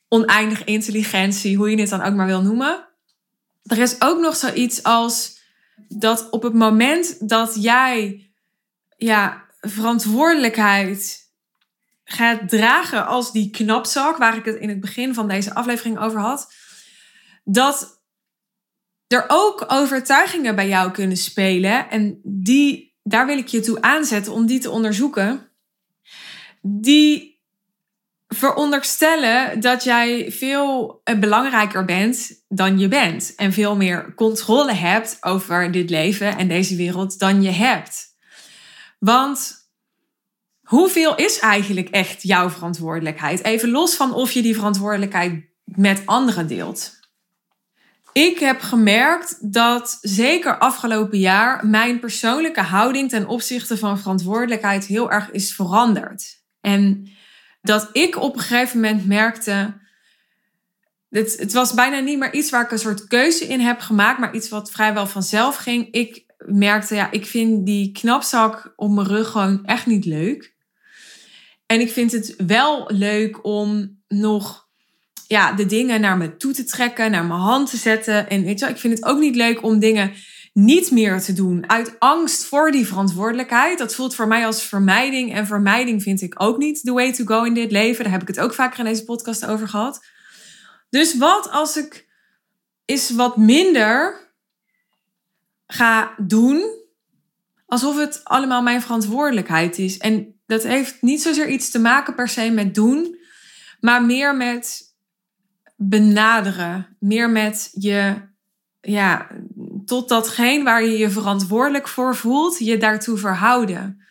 oneindige 0.09 0.65
intelligentie, 0.65 1.57
hoe 1.57 1.71
je 1.71 1.81
het 1.81 1.89
dan 1.89 2.03
ook 2.03 2.15
maar 2.15 2.27
wil 2.27 2.43
noemen. 2.43 2.89
Er 3.63 3.79
is 3.79 4.01
ook 4.01 4.21
nog 4.21 4.37
zoiets 4.37 4.83
als 4.83 5.41
dat 5.89 6.31
op 6.31 6.43
het 6.43 6.55
moment 6.55 7.29
dat 7.29 7.63
jij 7.63 8.27
ja, 8.97 9.45
verantwoordelijkheid 9.61 11.21
gaat 12.05 12.49
dragen 12.49 13.07
als 13.07 13.33
die 13.33 13.51
knapzak, 13.51 14.17
waar 14.17 14.37
ik 14.37 14.45
het 14.45 14.57
in 14.57 14.69
het 14.69 14.81
begin 14.81 15.15
van 15.15 15.29
deze 15.29 15.55
aflevering 15.55 15.99
over 15.99 16.21
had, 16.21 16.53
dat 17.45 18.02
er 19.13 19.25
ook 19.29 19.65
overtuigingen 19.69 20.55
bij 20.55 20.69
jou 20.69 20.91
kunnen 20.91 21.17
spelen. 21.17 21.91
En 21.91 22.21
die, 22.25 22.97
daar 23.03 23.27
wil 23.27 23.39
ik 23.39 23.47
je 23.47 23.61
toe 23.61 23.81
aanzetten 23.81 24.33
om 24.33 24.47
die 24.47 24.59
te 24.59 24.71
onderzoeken. 24.71 25.51
Die 26.63 27.41
veronderstellen 28.29 29.61
dat 29.61 29.85
jij 29.85 30.33
veel 30.33 31.01
eh, 31.05 31.19
belangrijker 31.19 31.85
bent 31.85 32.45
dan 32.49 32.79
je 32.79 32.89
bent. 32.89 33.35
En 33.35 33.53
veel 33.53 33.77
meer 33.77 34.15
controle 34.15 34.73
hebt 34.73 35.17
over 35.21 35.71
dit 35.71 35.91
leven 35.91 36.39
en 36.39 36.49
deze 36.49 36.77
wereld 36.77 37.19
dan 37.19 37.43
je 37.43 37.51
hebt. 37.51 38.17
Want 38.99 39.55
hoeveel 40.63 41.17
is 41.17 41.39
eigenlijk 41.39 41.89
echt 41.89 42.23
jouw 42.23 42.51
verantwoordelijkheid? 42.51 43.45
Even 43.45 43.71
los 43.71 43.95
van 43.95 44.15
of 44.15 44.33
je 44.33 44.43
die 44.43 44.55
verantwoordelijkheid 44.55 45.45
met 45.65 46.03
anderen 46.05 46.47
deelt. 46.47 47.01
Ik 48.13 48.39
heb 48.39 48.61
gemerkt 48.61 49.53
dat 49.53 49.99
zeker 50.01 50.59
afgelopen 50.59 51.19
jaar 51.19 51.67
mijn 51.67 52.01
persoonlijke 52.01 52.61
houding 52.61 53.09
ten 53.09 53.27
opzichte 53.27 53.77
van 53.77 53.99
verantwoordelijkheid 53.99 54.87
heel 54.87 55.11
erg 55.11 55.31
is 55.31 55.55
veranderd. 55.55 56.43
En 56.61 57.11
dat 57.63 57.89
ik 57.93 58.17
op 58.17 58.35
een 58.35 58.41
gegeven 58.41 58.81
moment 58.81 59.07
merkte. 59.07 59.81
Het, 61.09 61.37
het 61.39 61.53
was 61.53 61.75
bijna 61.75 61.99
niet 61.99 62.19
meer 62.19 62.35
iets 62.35 62.51
waar 62.51 62.65
ik 62.65 62.71
een 62.71 62.79
soort 62.79 63.07
keuze 63.07 63.45
in 63.47 63.61
heb 63.61 63.81
gemaakt, 63.81 64.19
maar 64.19 64.35
iets 64.35 64.49
wat 64.49 64.71
vrijwel 64.71 65.07
vanzelf 65.07 65.57
ging. 65.57 65.91
Ik 65.91 66.25
merkte, 66.47 66.95
ja, 66.95 67.11
ik 67.11 67.27
vind 67.27 67.67
die 67.67 67.93
knapzak 67.93 68.73
op 68.77 68.91
mijn 68.91 69.07
rug 69.07 69.29
gewoon 69.29 69.65
echt 69.65 69.87
niet 69.87 70.05
leuk. 70.05 70.55
En 71.67 71.81
ik 71.81 71.93
vind 71.93 72.13
het 72.13 72.35
wel 72.47 72.85
leuk 72.89 73.45
om 73.45 74.01
nog 74.09 74.69
ja, 75.33 75.53
de 75.53 75.67
dingen 75.67 76.01
naar 76.01 76.17
me 76.17 76.37
toe 76.37 76.53
te 76.53 76.65
trekken, 76.65 77.11
naar 77.11 77.25
mijn 77.25 77.41
hand 77.41 77.71
te 77.71 77.77
zetten. 77.77 78.29
En 78.29 78.43
weet 78.43 78.59
je, 78.59 78.67
ik 78.67 78.79
vind 78.79 78.99
het 78.99 79.05
ook 79.05 79.19
niet 79.19 79.37
leuk 79.37 79.63
om 79.63 79.79
dingen 79.79 80.13
niet 80.53 80.91
meer 80.91 81.21
te 81.21 81.33
doen 81.33 81.69
uit 81.69 81.97
angst 81.99 82.45
voor 82.45 82.71
die 82.71 82.87
verantwoordelijkheid. 82.87 83.79
Dat 83.79 83.95
voelt 83.95 84.15
voor 84.15 84.29
mij 84.29 84.47
als 84.47 84.63
vermijding. 84.63 85.35
En 85.35 85.47
vermijding 85.47 86.03
vind 86.03 86.21
ik 86.21 86.43
ook 86.43 86.59
niet 86.59 86.81
the 86.83 86.93
way 86.93 87.13
to 87.13 87.25
go 87.25 87.43
in 87.43 87.55
dit 87.55 87.71
leven. 87.71 88.05
Daar 88.05 88.13
heb 88.13 88.23
ik 88.23 88.29
het 88.29 88.41
ook 88.41 88.55
vaker 88.55 88.79
in 88.79 88.85
deze 88.85 89.05
podcast 89.05 89.47
over 89.47 89.69
gehad. 89.69 90.05
Dus 90.91 91.17
wat 91.17 91.51
als 91.51 91.77
ik 91.77 92.09
eens 92.85 93.11
wat 93.11 93.37
minder 93.37 94.21
ga 95.67 96.15
doen 96.17 96.81
alsof 97.67 97.97
het 97.97 98.21
allemaal 98.25 98.63
mijn 98.63 98.83
verantwoordelijkheid 98.83 99.79
is. 99.79 99.99
En 99.99 100.41
dat 100.47 100.63
heeft 100.63 101.03
niet 101.03 101.23
zozeer 101.23 101.49
iets 101.49 101.71
te 101.71 101.79
maken 101.79 102.15
per 102.15 102.29
se 102.29 102.51
met 102.51 102.75
doen, 102.75 103.19
maar 103.81 104.05
meer 104.05 104.37
met 104.37 104.92
benaderen, 105.89 106.97
meer 106.99 107.31
met 107.31 107.71
je 107.73 108.31
ja, 108.81 109.27
tot 109.85 110.09
datgene 110.09 110.65
waar 110.65 110.85
je 110.85 110.99
je 110.99 111.11
verantwoordelijk 111.11 111.89
voor 111.89 112.17
voelt, 112.17 112.59
je 112.59 112.77
daartoe 112.77 113.19
verhouden. 113.19 114.05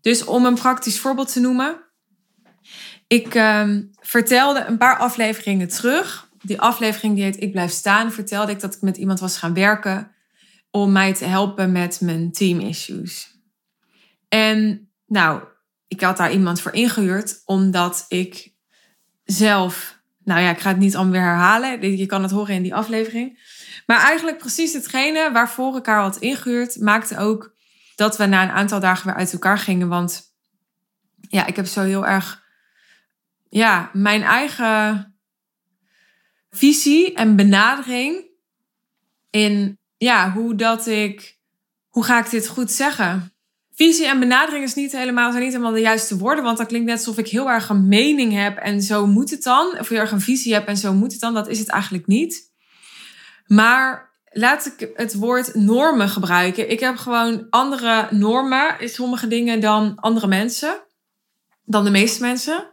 Dus 0.00 0.24
om 0.24 0.44
een 0.44 0.54
praktisch 0.54 0.98
voorbeeld 0.98 1.32
te 1.32 1.40
noemen. 1.40 1.80
Ik 3.06 3.34
ehm, 3.34 3.82
vertelde 4.00 4.64
een 4.64 4.78
paar 4.78 4.98
afleveringen 4.98 5.68
terug. 5.68 6.30
Die 6.42 6.60
aflevering 6.60 7.14
die 7.14 7.24
heet 7.24 7.42
Ik 7.42 7.52
blijf 7.52 7.70
staan, 7.70 8.12
vertelde 8.12 8.52
ik 8.52 8.60
dat 8.60 8.74
ik 8.74 8.80
met 8.80 8.96
iemand 8.96 9.20
was 9.20 9.36
gaan 9.36 9.54
werken 9.54 10.12
om 10.70 10.92
mij 10.92 11.14
te 11.14 11.24
helpen 11.24 11.72
met 11.72 12.00
mijn 12.00 12.32
team 12.32 12.60
issues. 12.60 13.40
En 14.28 14.88
nou, 15.06 15.42
ik 15.88 16.00
had 16.00 16.16
daar 16.16 16.32
iemand 16.32 16.60
voor 16.60 16.72
ingehuurd 16.72 17.42
omdat 17.44 18.04
ik 18.08 18.54
zelf, 19.24 20.01
nou 20.24 20.40
ja, 20.40 20.50
ik 20.50 20.58
ga 20.58 20.68
het 20.68 20.78
niet 20.78 20.94
allemaal 20.94 21.12
weer 21.12 21.22
herhalen. 21.22 21.96
Je 21.96 22.06
kan 22.06 22.22
het 22.22 22.30
horen 22.30 22.54
in 22.54 22.62
die 22.62 22.74
aflevering. 22.74 23.38
Maar 23.86 24.00
eigenlijk 24.00 24.38
precies 24.38 24.72
hetgene 24.72 25.30
waarvoor 25.32 25.76
ik 25.76 25.86
haar 25.86 26.00
had 26.00 26.16
ingehuurd, 26.16 26.80
maakte 26.80 27.18
ook 27.18 27.54
dat 27.96 28.16
we 28.16 28.26
na 28.26 28.42
een 28.42 28.50
aantal 28.50 28.80
dagen 28.80 29.06
weer 29.06 29.16
uit 29.16 29.32
elkaar 29.32 29.58
gingen. 29.58 29.88
Want 29.88 30.22
ja, 31.28 31.46
ik 31.46 31.56
heb 31.56 31.66
zo 31.66 31.82
heel 31.82 32.06
erg 32.06 32.42
ja, 33.48 33.90
mijn 33.92 34.22
eigen 34.22 35.14
visie 36.50 37.14
en 37.14 37.36
benadering 37.36 38.30
in 39.30 39.78
ja, 39.96 40.32
hoe 40.32 40.54
dat 40.54 40.86
ik, 40.86 41.38
hoe 41.88 42.04
ga 42.04 42.18
ik 42.18 42.30
dit 42.30 42.48
goed 42.48 42.70
zeggen? 42.70 43.31
Visie 43.82 44.06
en 44.06 44.20
benadering 44.20 44.64
is 44.64 44.74
niet 44.74 44.92
helemaal, 44.92 45.30
zijn 45.30 45.42
niet 45.42 45.52
helemaal 45.52 45.74
de 45.74 45.80
juiste 45.80 46.18
woorden, 46.18 46.44
want 46.44 46.58
dat 46.58 46.66
klinkt 46.66 46.86
net 46.86 46.96
alsof 46.96 47.18
ik 47.18 47.28
heel 47.28 47.50
erg 47.50 47.68
een 47.68 47.88
mening 47.88 48.32
heb 48.32 48.58
en 48.58 48.82
zo 48.82 49.06
moet 49.06 49.30
het 49.30 49.42
dan. 49.42 49.78
Of 49.78 49.88
heel 49.88 49.98
erg 49.98 50.10
een 50.10 50.20
visie 50.20 50.54
heb 50.54 50.66
en 50.66 50.76
zo 50.76 50.92
moet 50.92 51.12
het 51.12 51.20
dan. 51.20 51.34
Dat 51.34 51.48
is 51.48 51.58
het 51.58 51.68
eigenlijk 51.68 52.06
niet. 52.06 52.52
Maar 53.46 54.12
laat 54.24 54.66
ik 54.66 54.90
het 54.94 55.14
woord 55.14 55.54
normen 55.54 56.08
gebruiken. 56.08 56.70
Ik 56.70 56.80
heb 56.80 56.96
gewoon 56.96 57.46
andere 57.50 58.08
normen 58.10 58.80
in 58.80 58.88
sommige 58.88 59.28
dingen 59.28 59.60
dan 59.60 59.94
andere 59.96 60.26
mensen. 60.26 60.82
Dan 61.64 61.84
de 61.84 61.90
meeste 61.90 62.20
mensen. 62.20 62.70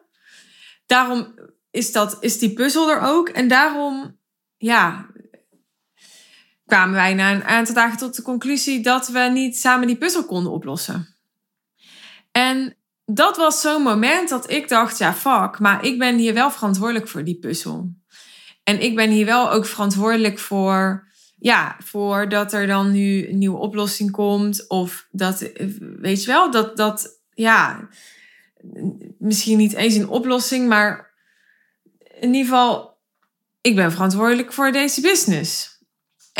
Daarom 0.85 1.33
is, 1.71 1.91
dat, 1.91 2.17
is 2.19 2.39
die 2.39 2.53
puzzel 2.53 2.89
er 2.89 3.01
ook. 3.01 3.29
En 3.29 3.47
daarom, 3.47 4.19
ja, 4.57 5.05
kwamen 6.69 6.95
wij 6.95 7.13
na 7.13 7.31
een 7.31 7.43
aantal 7.43 7.75
dagen 7.75 7.97
tot 7.97 8.15
de 8.15 8.21
conclusie 8.21 8.81
dat 8.81 9.07
we 9.07 9.19
niet 9.19 9.57
samen 9.57 9.88
die 9.88 9.97
puzzel 9.97 10.25
konden 10.25 10.51
oplossen. 10.51 11.15
En 12.31 12.75
dat 13.05 13.38
was 13.38 13.61
zo'n 13.61 13.81
moment 13.81 14.29
dat 14.29 14.49
ik 14.49 14.69
dacht, 14.69 14.97
ja, 14.97 15.13
fuck, 15.13 15.59
maar 15.59 15.85
ik 15.85 15.99
ben 15.99 16.17
hier 16.17 16.33
wel 16.33 16.51
verantwoordelijk 16.51 17.07
voor 17.07 17.23
die 17.23 17.39
puzzel. 17.39 17.93
En 18.63 18.81
ik 18.81 18.95
ben 18.95 19.09
hier 19.09 19.25
wel 19.25 19.51
ook 19.51 19.65
verantwoordelijk 19.65 20.39
voor, 20.39 21.07
ja, 21.39 21.75
voor 21.83 22.29
dat 22.29 22.53
er 22.53 22.67
dan 22.67 22.91
nu 22.91 23.29
een 23.29 23.38
nieuwe 23.38 23.57
oplossing 23.57 24.11
komt. 24.11 24.67
Of 24.67 25.07
dat, 25.11 25.51
weet 25.79 26.23
je 26.23 26.27
wel, 26.27 26.51
dat, 26.51 26.77
dat, 26.77 27.21
ja, 27.33 27.89
misschien 29.17 29.57
niet 29.57 29.73
eens 29.73 29.95
een 29.95 30.09
oplossing, 30.09 30.67
maar 30.67 31.13
in 32.19 32.33
ieder 32.33 32.49
geval, 32.49 32.97
ik 33.61 33.75
ben 33.75 33.91
verantwoordelijk 33.91 34.53
voor 34.53 34.71
deze 34.71 35.01
business. 35.01 35.68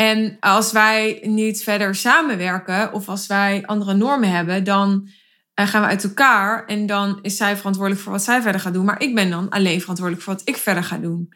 En 0.00 0.36
als 0.40 0.72
wij 0.72 1.18
niet 1.22 1.62
verder 1.62 1.94
samenwerken 1.94 2.92
of 2.92 3.08
als 3.08 3.26
wij 3.26 3.62
andere 3.66 3.94
normen 3.94 4.30
hebben, 4.30 4.64
dan 4.64 5.08
eh, 5.54 5.66
gaan 5.66 5.82
we 5.82 5.88
uit 5.88 6.04
elkaar 6.04 6.66
en 6.66 6.86
dan 6.86 7.18
is 7.22 7.36
zij 7.36 7.56
verantwoordelijk 7.56 8.02
voor 8.02 8.12
wat 8.12 8.22
zij 8.22 8.42
verder 8.42 8.60
gaat 8.60 8.72
doen, 8.72 8.84
maar 8.84 9.02
ik 9.02 9.14
ben 9.14 9.30
dan 9.30 9.48
alleen 9.48 9.80
verantwoordelijk 9.80 10.24
voor 10.24 10.34
wat 10.34 10.48
ik 10.48 10.56
verder 10.56 10.84
ga 10.84 10.98
doen. 10.98 11.32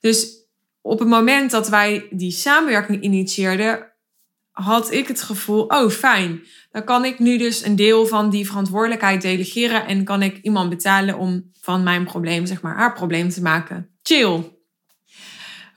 Dus 0.00 0.28
op 0.80 0.98
het 0.98 1.08
moment 1.08 1.50
dat 1.50 1.68
wij 1.68 2.06
die 2.10 2.30
samenwerking 2.30 3.02
initieerden, 3.02 3.92
had 4.50 4.92
ik 4.92 5.08
het 5.08 5.22
gevoel, 5.22 5.62
oh 5.62 5.90
fijn, 5.90 6.42
dan 6.70 6.84
kan 6.84 7.04
ik 7.04 7.18
nu 7.18 7.38
dus 7.38 7.64
een 7.64 7.76
deel 7.76 8.06
van 8.06 8.30
die 8.30 8.46
verantwoordelijkheid 8.46 9.22
delegeren 9.22 9.86
en 9.86 10.04
kan 10.04 10.22
ik 10.22 10.38
iemand 10.42 10.68
betalen 10.68 11.18
om 11.18 11.50
van 11.60 11.82
mijn 11.82 12.04
probleem, 12.04 12.46
zeg 12.46 12.60
maar, 12.60 12.76
haar 12.76 12.92
probleem 12.92 13.28
te 13.28 13.42
maken. 13.42 13.90
Chill. 14.02 14.57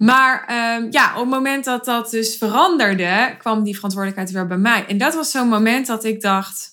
Maar 0.01 0.45
ehm, 0.47 0.87
ja, 0.89 1.13
op 1.13 1.19
het 1.19 1.29
moment 1.29 1.65
dat 1.65 1.85
dat 1.85 2.09
dus 2.09 2.37
veranderde, 2.37 3.35
kwam 3.37 3.63
die 3.63 3.75
verantwoordelijkheid 3.75 4.31
weer 4.31 4.47
bij 4.47 4.57
mij. 4.57 4.85
En 4.87 4.97
dat 4.97 5.13
was 5.13 5.31
zo'n 5.31 5.47
moment 5.47 5.87
dat 5.87 6.03
ik 6.03 6.21
dacht, 6.21 6.69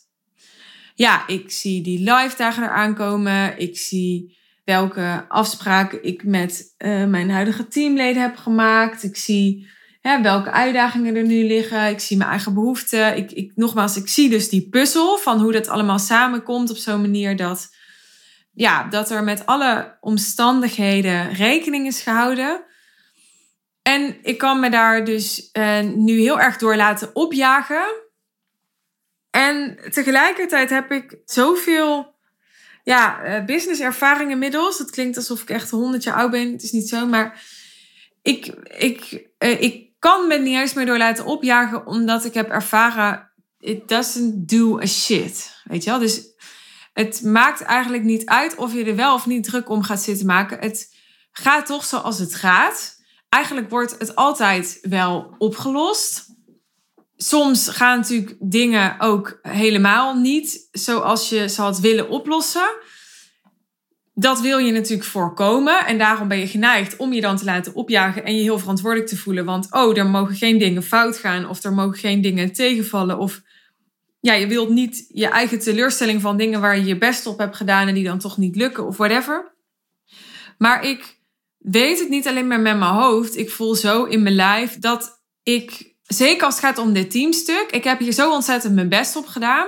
ja, 0.95 1.27
ik 1.27 1.51
zie 1.51 1.83
die 1.83 1.99
live 1.99 2.37
dagen 2.37 2.63
eraan 2.63 2.95
komen. 2.95 3.59
Ik 3.59 3.79
zie 3.79 4.37
welke 4.65 5.25
afspraken 5.29 6.05
ik 6.05 6.25
met 6.25 6.75
uh, 6.79 7.05
mijn 7.05 7.31
huidige 7.31 7.69
teamleden 7.69 8.23
heb 8.23 8.37
gemaakt. 8.37 9.03
Ik 9.03 9.17
zie 9.17 9.69
hè, 10.01 10.23
welke 10.23 10.51
uitdagingen 10.51 11.17
er 11.17 11.27
nu 11.27 11.47
liggen. 11.47 11.89
Ik 11.89 12.01
zie 12.01 12.17
mijn 12.17 12.31
eigen 12.31 12.55
behoeften. 12.55 13.17
Ik, 13.17 13.33
ik, 13.33 13.53
nogmaals, 13.55 13.97
ik 13.97 14.09
zie 14.09 14.29
dus 14.29 14.49
die 14.49 14.69
puzzel 14.69 15.19
van 15.19 15.41
hoe 15.41 15.53
dat 15.53 15.69
allemaal 15.69 15.99
samenkomt 15.99 16.71
op 16.71 16.77
zo'n 16.77 17.01
manier 17.01 17.37
dat, 17.37 17.75
ja, 18.53 18.85
dat 18.85 19.11
er 19.11 19.25
met 19.25 19.47
alle 19.47 19.97
omstandigheden 20.01 21.33
rekening 21.33 21.87
is 21.87 22.01
gehouden. 22.01 22.67
En 23.99 24.17
ik 24.23 24.39
kan 24.39 24.61
me 24.61 24.71
daar 24.71 25.05
dus 25.05 25.49
uh, 25.53 25.81
nu 25.81 26.21
heel 26.21 26.41
erg 26.41 26.57
door 26.57 26.77
laten 26.77 27.11
opjagen. 27.15 27.87
En 29.31 29.79
tegelijkertijd 29.91 30.71
heb 30.71 30.91
ik 30.91 31.17
zoveel 31.25 32.17
ja, 32.83 33.25
uh, 33.25 33.45
business 33.45 33.81
ervaring 33.81 34.31
inmiddels. 34.31 34.79
Het 34.79 34.91
klinkt 34.91 35.17
alsof 35.17 35.43
ik 35.43 35.51
echt 35.51 35.71
100 35.71 36.03
jaar 36.03 36.15
oud 36.15 36.31
ben. 36.31 36.53
Het 36.53 36.63
is 36.63 36.73
niet 36.73 36.89
zo, 36.89 37.07
maar 37.07 37.43
ik, 38.23 38.47
ik, 38.79 39.29
uh, 39.39 39.63
ik 39.63 39.91
kan 39.99 40.27
me 40.27 40.39
niet 40.39 40.57
eens 40.57 40.75
meer 40.75 40.87
door 40.87 40.99
laten 40.99 41.25
opjagen, 41.25 41.87
omdat 41.87 42.25
ik 42.25 42.35
heb 42.35 42.51
ervaren, 42.51 43.31
it 43.59 43.89
doesn't 43.89 44.49
do 44.49 44.81
a 44.81 44.87
shit. 44.87 45.63
Weet 45.65 45.85
je 45.85 45.91
wel? 45.91 45.99
Dus 45.99 46.23
het 46.93 47.23
maakt 47.23 47.63
eigenlijk 47.63 48.03
niet 48.03 48.27
uit 48.27 48.55
of 48.55 48.73
je 48.73 48.85
er 48.85 48.97
wel 48.97 49.15
of 49.15 49.27
niet 49.27 49.45
druk 49.45 49.69
om 49.69 49.83
gaat 49.83 50.03
zitten 50.03 50.27
maken. 50.27 50.59
Het 50.59 50.95
gaat 51.33 51.67
toch 51.67 51.85
zoals 51.85 52.19
het 52.19 52.35
gaat. 52.35 52.98
Eigenlijk 53.29 53.71
wordt 53.71 53.99
het 53.99 54.15
altijd 54.15 54.79
wel 54.83 55.35
opgelost. 55.39 56.27
soms 57.17 57.69
gaan 57.69 57.99
natuurlijk 57.99 58.37
dingen 58.41 59.01
ook 59.01 59.39
helemaal 59.43 60.15
niet 60.15 60.69
zoals 60.73 61.29
je 61.29 61.49
ze 61.49 61.61
had 61.61 61.81
willen 61.81 62.09
oplossen. 62.09 62.71
Dat 64.15 64.41
wil 64.41 64.59
je 64.59 64.73
natuurlijk 64.73 65.09
voorkomen. 65.09 65.87
En 65.87 65.99
daarom 65.99 66.29
ben 66.29 66.39
je 66.39 66.47
geneigd 66.47 66.97
om 66.97 67.13
je 67.13 67.21
dan 67.21 67.37
te 67.37 67.45
laten 67.45 67.75
opjagen 67.75 68.25
en 68.25 68.37
je 68.37 68.43
heel 68.43 68.59
verantwoordelijk 68.59 69.09
te 69.09 69.17
voelen. 69.17 69.45
Want 69.45 69.73
oh, 69.73 69.99
er 69.99 70.07
mogen 70.07 70.35
geen 70.35 70.59
dingen 70.59 70.83
fout 70.83 71.17
gaan 71.17 71.49
of 71.49 71.65
er 71.65 71.73
mogen 71.73 71.99
geen 71.99 72.21
dingen 72.21 72.53
tegenvallen. 72.53 73.19
Of 73.19 73.43
ja, 74.21 74.33
je 74.33 74.47
wilt 74.47 74.69
niet 74.69 75.05
je 75.09 75.29
eigen 75.29 75.59
teleurstelling 75.59 76.21
van 76.21 76.37
dingen 76.37 76.61
waar 76.61 76.77
je 76.77 76.85
je 76.85 76.99
best 76.99 77.27
op 77.27 77.39
hebt 77.39 77.57
gedaan 77.57 77.89
en 77.89 77.95
die 77.95 78.05
dan 78.05 78.19
toch 78.19 78.37
niet 78.37 78.57
lukken 78.57 78.87
of 78.87 78.97
whatever. 78.97 79.57
Maar 80.59 80.85
ik 80.85 81.18
weet 81.71 81.99
het 81.99 82.09
niet 82.09 82.27
alleen 82.27 82.47
maar 82.47 82.61
met 82.61 82.79
mijn 82.79 82.93
hoofd. 82.93 83.37
Ik 83.37 83.51
voel 83.51 83.75
zo 83.75 84.05
in 84.05 84.23
mijn 84.23 84.35
lijf 84.35 84.79
dat 84.79 85.23
ik, 85.43 85.97
zeker 86.03 86.45
als 86.45 86.55
het 86.55 86.65
gaat 86.65 86.79
om 86.79 86.93
dit 86.93 87.11
teamstuk, 87.11 87.67
ik 87.71 87.85
heb 87.85 87.99
hier 87.99 88.13
zo 88.13 88.33
ontzettend 88.33 88.75
mijn 88.75 88.89
best 88.89 89.17
op 89.17 89.27
gedaan. 89.27 89.67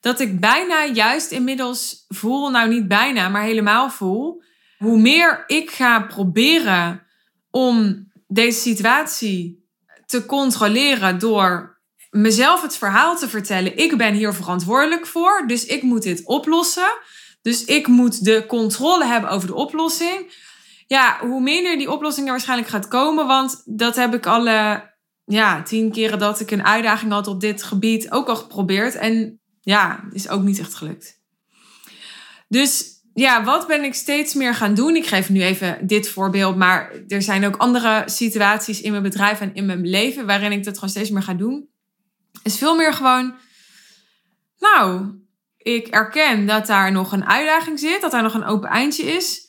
Dat 0.00 0.20
ik 0.20 0.40
bijna 0.40 0.86
juist 0.86 1.30
inmiddels 1.30 2.04
voel, 2.08 2.50
nou 2.50 2.68
niet 2.68 2.88
bijna, 2.88 3.28
maar 3.28 3.42
helemaal 3.42 3.90
voel. 3.90 4.42
Hoe 4.78 4.98
meer 4.98 5.44
ik 5.46 5.70
ga 5.70 6.00
proberen 6.00 7.06
om 7.50 8.06
deze 8.26 8.60
situatie 8.60 9.66
te 10.06 10.26
controleren 10.26 11.18
door 11.18 11.78
mezelf 12.10 12.62
het 12.62 12.76
verhaal 12.76 13.16
te 13.16 13.28
vertellen. 13.28 13.76
Ik 13.76 13.96
ben 13.96 14.14
hier 14.14 14.34
verantwoordelijk 14.34 15.06
voor, 15.06 15.44
dus 15.46 15.66
ik 15.66 15.82
moet 15.82 16.02
dit 16.02 16.22
oplossen. 16.24 16.98
Dus 17.42 17.64
ik 17.64 17.86
moet 17.86 18.24
de 18.24 18.44
controle 18.46 19.04
hebben 19.04 19.30
over 19.30 19.46
de 19.46 19.54
oplossing. 19.54 20.46
Ja, 20.88 21.18
hoe 21.20 21.40
minder 21.40 21.78
die 21.78 21.90
oplossing 21.90 22.26
er 22.26 22.32
waarschijnlijk 22.32 22.68
gaat 22.68 22.88
komen, 22.88 23.26
want 23.26 23.62
dat 23.64 23.96
heb 23.96 24.14
ik 24.14 24.26
alle 24.26 24.90
ja, 25.24 25.62
tien 25.62 25.92
keren 25.92 26.18
dat 26.18 26.40
ik 26.40 26.50
een 26.50 26.64
uitdaging 26.64 27.12
had 27.12 27.26
op 27.26 27.40
dit 27.40 27.62
gebied 27.62 28.10
ook 28.10 28.28
al 28.28 28.36
geprobeerd. 28.36 28.94
En 28.94 29.40
ja, 29.60 30.04
is 30.12 30.28
ook 30.28 30.42
niet 30.42 30.58
echt 30.58 30.74
gelukt. 30.74 31.20
Dus 32.48 32.86
ja, 33.14 33.44
wat 33.44 33.66
ben 33.66 33.84
ik 33.84 33.94
steeds 33.94 34.34
meer 34.34 34.54
gaan 34.54 34.74
doen? 34.74 34.96
Ik 34.96 35.06
geef 35.06 35.28
nu 35.28 35.42
even 35.42 35.86
dit 35.86 36.08
voorbeeld, 36.08 36.56
maar 36.56 36.92
er 37.08 37.22
zijn 37.22 37.46
ook 37.46 37.56
andere 37.56 38.02
situaties 38.06 38.80
in 38.80 38.90
mijn 38.90 39.02
bedrijf 39.02 39.40
en 39.40 39.54
in 39.54 39.66
mijn 39.66 39.86
leven 39.86 40.26
waarin 40.26 40.52
ik 40.52 40.64
dat 40.64 40.74
gewoon 40.74 40.90
steeds 40.90 41.10
meer 41.10 41.22
ga 41.22 41.34
doen 41.34 41.68
is 42.48 42.58
veel 42.58 42.76
meer 42.76 42.92
gewoon, 42.92 43.34
nou, 44.58 45.10
ik 45.56 45.86
erken 45.86 46.46
dat 46.46 46.66
daar 46.66 46.92
nog 46.92 47.12
een 47.12 47.24
uitdaging 47.24 47.78
zit, 47.78 48.00
dat 48.00 48.10
daar 48.10 48.22
nog 48.22 48.34
een 48.34 48.44
open 48.44 48.68
eindje 48.68 49.02
is. 49.02 49.47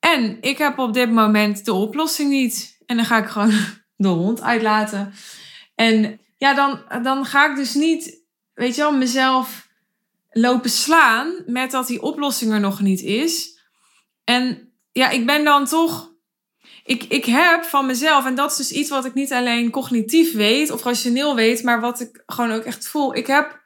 En 0.00 0.38
ik 0.40 0.58
heb 0.58 0.78
op 0.78 0.92
dit 0.92 1.10
moment 1.10 1.64
de 1.64 1.72
oplossing 1.72 2.30
niet. 2.30 2.78
En 2.86 2.96
dan 2.96 3.04
ga 3.04 3.18
ik 3.18 3.28
gewoon 3.28 3.54
de 3.96 4.08
hond 4.08 4.42
uitlaten. 4.42 5.14
En 5.74 6.20
ja, 6.36 6.54
dan, 6.54 7.02
dan 7.02 7.24
ga 7.24 7.50
ik 7.50 7.56
dus 7.56 7.74
niet, 7.74 8.22
weet 8.54 8.74
je 8.74 8.80
wel, 8.80 8.96
mezelf 8.96 9.68
lopen 10.30 10.70
slaan 10.70 11.34
met 11.46 11.70
dat 11.70 11.86
die 11.86 12.02
oplossing 12.02 12.52
er 12.52 12.60
nog 12.60 12.80
niet 12.80 13.02
is. 13.02 13.60
En 14.24 14.72
ja, 14.92 15.10
ik 15.10 15.26
ben 15.26 15.44
dan 15.44 15.64
toch 15.64 16.08
ik, 16.88 17.04
ik 17.04 17.24
heb 17.24 17.64
van 17.64 17.86
mezelf, 17.86 18.26
en 18.26 18.34
dat 18.34 18.50
is 18.50 18.56
dus 18.56 18.72
iets 18.72 18.90
wat 18.90 19.04
ik 19.04 19.14
niet 19.14 19.32
alleen 19.32 19.70
cognitief 19.70 20.32
weet 20.32 20.70
of 20.70 20.82
rationeel 20.82 21.34
weet, 21.34 21.62
maar 21.62 21.80
wat 21.80 22.00
ik 22.00 22.22
gewoon 22.26 22.50
ook 22.50 22.62
echt 22.62 22.88
voel. 22.88 23.14
Ik 23.14 23.26
heb 23.26 23.60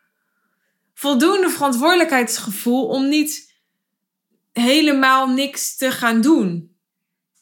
voldoende 0.95 1.51
verantwoordelijkheidsgevoel 1.51 2.87
om 2.87 3.09
niet 3.09 3.52
helemaal 4.53 5.29
niks 5.29 5.77
te 5.77 5.91
gaan 5.91 6.21
doen. 6.21 6.77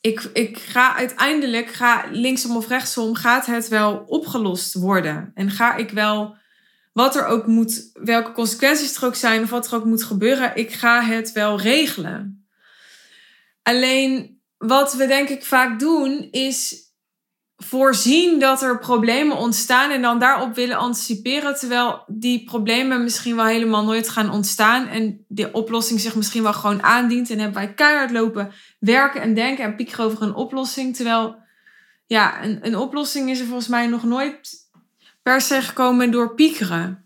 Ik, 0.01 0.31
ik 0.33 0.59
ga 0.59 0.97
uiteindelijk, 0.97 1.73
ga 1.73 2.05
linksom 2.11 2.57
of 2.57 2.69
rechtsom, 2.69 3.15
gaat 3.15 3.47
het 3.47 3.69
wel 3.69 4.05
opgelost 4.07 4.75
worden. 4.75 5.31
En 5.35 5.51
ga 5.51 5.77
ik 5.77 5.91
wel, 5.91 6.37
wat 6.93 7.17
er 7.17 7.27
ook 7.27 7.47
moet, 7.47 7.91
welke 7.93 8.33
consequenties 8.33 8.97
er 8.97 9.05
ook 9.05 9.15
zijn 9.15 9.43
of 9.43 9.51
wat 9.51 9.67
er 9.67 9.75
ook 9.75 9.85
moet 9.85 10.03
gebeuren, 10.03 10.57
ik 10.57 10.73
ga 10.73 11.03
het 11.03 11.33
wel 11.33 11.61
regelen. 11.61 12.49
Alleen 13.63 14.41
wat 14.59 14.95
we 14.95 15.07
denk 15.07 15.29
ik 15.29 15.45
vaak 15.45 15.79
doen 15.79 16.29
is 16.31 16.90
voorzien 17.65 18.39
dat 18.39 18.63
er 18.63 18.79
problemen 18.79 19.37
ontstaan 19.37 19.91
en 19.91 20.03
dan 20.03 20.19
daarop 20.19 20.55
willen 20.55 20.77
anticiperen, 20.77 21.55
terwijl 21.55 22.05
die 22.07 22.45
problemen 22.45 23.03
misschien 23.03 23.37
wel 23.37 23.45
helemaal 23.45 23.85
nooit 23.85 24.09
gaan 24.09 24.31
ontstaan 24.31 24.87
en 24.87 25.25
de 25.29 25.53
oplossing 25.53 26.01
zich 26.01 26.15
misschien 26.15 26.43
wel 26.43 26.53
gewoon 26.53 26.83
aandient 26.83 27.31
en 27.31 27.39
hebben 27.39 27.63
wij 27.63 27.75
keihard 27.75 28.11
lopen 28.11 28.53
werken 28.79 29.21
en 29.21 29.35
denken 29.35 29.65
en 29.65 29.77
piekeren 29.77 30.05
over 30.05 30.23
een 30.23 30.35
oplossing, 30.35 30.97
terwijl 30.97 31.37
ja, 32.07 32.45
een, 32.45 32.59
een 32.67 32.77
oplossing 32.77 33.31
is 33.31 33.41
er 33.41 33.47
volgens 33.47 33.69
mij 33.69 33.87
nog 33.87 34.05
nooit 34.05 34.59
per 35.23 35.41
se 35.41 35.63
gekomen 35.63 36.11
door 36.11 36.35
piekeren. 36.35 37.05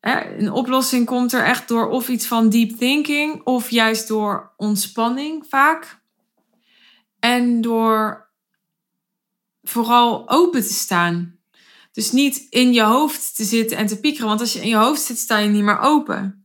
Een 0.00 0.52
oplossing 0.52 1.06
komt 1.06 1.32
er 1.32 1.44
echt 1.44 1.68
door 1.68 1.88
of 1.88 2.08
iets 2.08 2.26
van 2.26 2.48
deep 2.48 2.78
thinking 2.78 3.44
of 3.44 3.70
juist 3.70 4.08
door 4.08 4.52
ontspanning 4.56 5.46
vaak. 5.48 6.00
En 7.18 7.60
door 7.60 8.29
vooral 9.62 10.30
open 10.30 10.62
te 10.62 10.72
staan. 10.72 11.38
Dus 11.92 12.12
niet 12.12 12.46
in 12.50 12.72
je 12.72 12.82
hoofd 12.82 13.36
te 13.36 13.44
zitten 13.44 13.76
en 13.76 13.86
te 13.86 14.00
piekeren. 14.00 14.28
Want 14.28 14.40
als 14.40 14.52
je 14.52 14.60
in 14.60 14.68
je 14.68 14.76
hoofd 14.76 15.02
zit, 15.02 15.18
sta 15.18 15.38
je 15.38 15.48
niet 15.48 15.62
meer 15.62 15.78
open. 15.78 16.44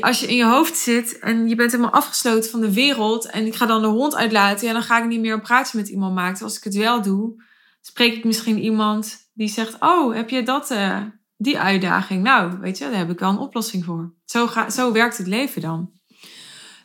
Als 0.00 0.20
je 0.20 0.26
in 0.26 0.36
je 0.36 0.44
hoofd 0.44 0.76
zit 0.76 1.18
en 1.18 1.48
je 1.48 1.54
bent 1.54 1.70
helemaal 1.70 1.92
afgesloten 1.92 2.50
van 2.50 2.60
de 2.60 2.72
wereld. 2.72 3.26
En 3.26 3.46
ik 3.46 3.54
ga 3.54 3.66
dan 3.66 3.82
de 3.82 3.88
hond 3.88 4.16
uitlaten. 4.16 4.66
Ja, 4.66 4.72
dan 4.72 4.82
ga 4.82 4.98
ik 4.98 5.08
niet 5.08 5.20
meer 5.20 5.32
een 5.32 5.40
praatje 5.40 5.78
met 5.78 5.88
iemand 5.88 6.14
maken. 6.14 6.44
Als 6.44 6.56
ik 6.56 6.64
het 6.64 6.74
wel 6.74 7.02
doe, 7.02 7.42
spreek 7.80 8.14
ik 8.14 8.24
misschien 8.24 8.58
iemand 8.58 9.30
die 9.34 9.48
zegt: 9.48 9.76
Oh, 9.80 10.14
heb 10.14 10.30
je 10.30 10.42
dat, 10.42 10.70
uh, 10.70 11.02
die 11.36 11.58
uitdaging? 11.58 12.22
Nou, 12.22 12.58
weet 12.60 12.78
je, 12.78 12.84
daar 12.84 12.98
heb 12.98 13.10
ik 13.10 13.18
wel 13.18 13.30
een 13.30 13.38
oplossing 13.38 13.84
voor. 13.84 14.14
Zo, 14.24 14.46
ga, 14.46 14.70
zo 14.70 14.92
werkt 14.92 15.18
het 15.18 15.26
leven 15.26 15.62
dan. 15.62 15.90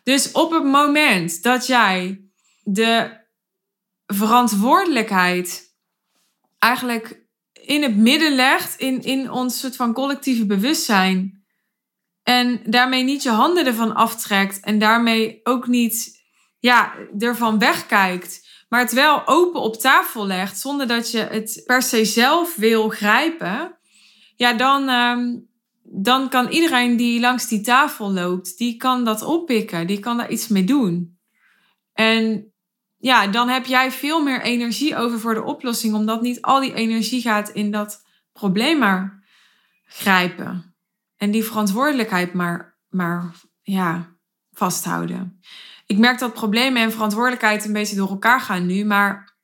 Dus 0.04 0.32
op 0.32 0.52
het 0.52 0.64
moment 0.64 1.44
dat 1.44 1.68
jij 1.68 2.26
de 2.64 3.24
verantwoordelijkheid 4.06 5.74
eigenlijk 6.60 7.24
in 7.54 7.84
het 7.84 7.96
midden 7.96 8.36
legt, 8.36 8.80
in, 8.80 9.02
in 9.02 9.32
ons 9.32 9.60
soort 9.60 9.76
van 9.76 9.94
collectieve 9.94 10.46
bewustzijn. 10.46 11.44
En 12.24 12.62
daarmee 12.66 13.04
niet 13.04 13.24
je 13.24 13.30
handen 13.30 13.66
ervan 13.66 13.96
aftrekt 13.96 14.60
en 14.60 14.80
daarmee 14.80 15.40
ook 15.44 15.68
niet 15.68 16.24
ja, 16.60 16.94
ervan 17.20 17.60
wegkijkt, 17.60 18.48
maar 18.70 18.80
het 18.80 18.94
wel 18.94 19.28
open 19.28 19.62
op 19.62 19.76
tafel 19.76 20.26
legt 20.26 20.60
zonder 20.60 20.88
dat 20.88 21.12
je 21.12 21.20
het 21.20 21.62
per 21.66 21.82
se 21.82 22.06
zelf 22.06 22.56
wil 22.56 22.90
grijpen. 22.90 23.78
Ja, 24.36 24.54
dan, 24.54 24.90
ehm, 24.90 25.38
dan 25.84 26.30
kan 26.30 26.48
iedereen 26.48 26.98
die 26.98 27.20
langs 27.20 27.48
die 27.48 27.62
tafel 27.62 28.12
loopt, 28.12 28.58
die 28.58 28.78
kan 28.78 29.06
dat 29.06 29.22
oppikken, 29.22 29.88
die 29.88 30.00
kan 30.00 30.18
daar 30.18 30.32
iets 30.32 30.48
mee 30.48 30.64
doen. 30.64 31.20
En 31.94 32.54
ja, 33.06 33.28
dan 33.28 33.50
heb 33.50 33.66
jij 33.66 33.92
veel 33.92 34.24
meer 34.24 34.42
energie 34.42 34.96
over 34.96 35.20
voor 35.20 35.34
de 35.34 35.44
oplossing, 35.44 35.94
omdat 35.94 36.22
niet 36.22 36.42
al 36.42 36.60
die 36.60 36.74
energie 36.74 37.22
gaat 37.22 37.50
in 37.50 37.72
dat 37.72 38.04
probleem 38.34 38.80
maar 38.80 39.24
grijpen. 39.86 40.76
En 41.18 41.32
die 41.32 41.44
verantwoordelijkheid 41.44 42.34
maar, 42.34 42.78
maar 42.90 43.32
ja, 43.62 44.16
vasthouden. 44.52 45.42
Ik 45.86 45.98
merk 45.98 46.20
dat 46.20 46.34
problemen 46.34 46.82
en 46.82 46.92
verantwoordelijkheid 46.92 47.66
een 47.66 47.74
beetje 47.74 47.96
door 47.96 48.10
elkaar 48.10 48.42
gaan 48.42 48.66
nu, 48.66 48.86
maar 48.86 49.36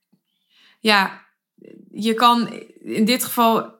ja, 0.80 1.26
je 1.92 2.14
kan 2.14 2.48
in 2.80 3.06
dit 3.06 3.24
geval 3.24 3.80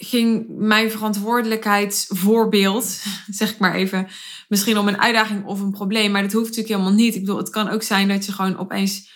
ging 0.00 0.46
mijn 0.48 0.90
verantwoordelijkheidsvoorbeeld, 0.90 3.02
zeg 3.38 3.50
ik 3.50 3.58
maar 3.58 3.74
even, 3.74 4.08
misschien 4.48 4.78
om 4.78 4.88
een 4.88 5.00
uitdaging 5.00 5.44
of 5.44 5.60
een 5.60 5.70
probleem. 5.70 6.10
Maar 6.10 6.22
dat 6.22 6.32
hoeft 6.32 6.46
natuurlijk 6.46 6.74
helemaal 6.74 6.96
niet. 6.96 7.14
Ik 7.14 7.20
bedoel, 7.20 7.36
het 7.36 7.50
kan 7.50 7.68
ook 7.68 7.82
zijn 7.82 8.08
dat 8.08 8.26
je 8.26 8.32
gewoon 8.32 8.58
opeens 8.58 9.10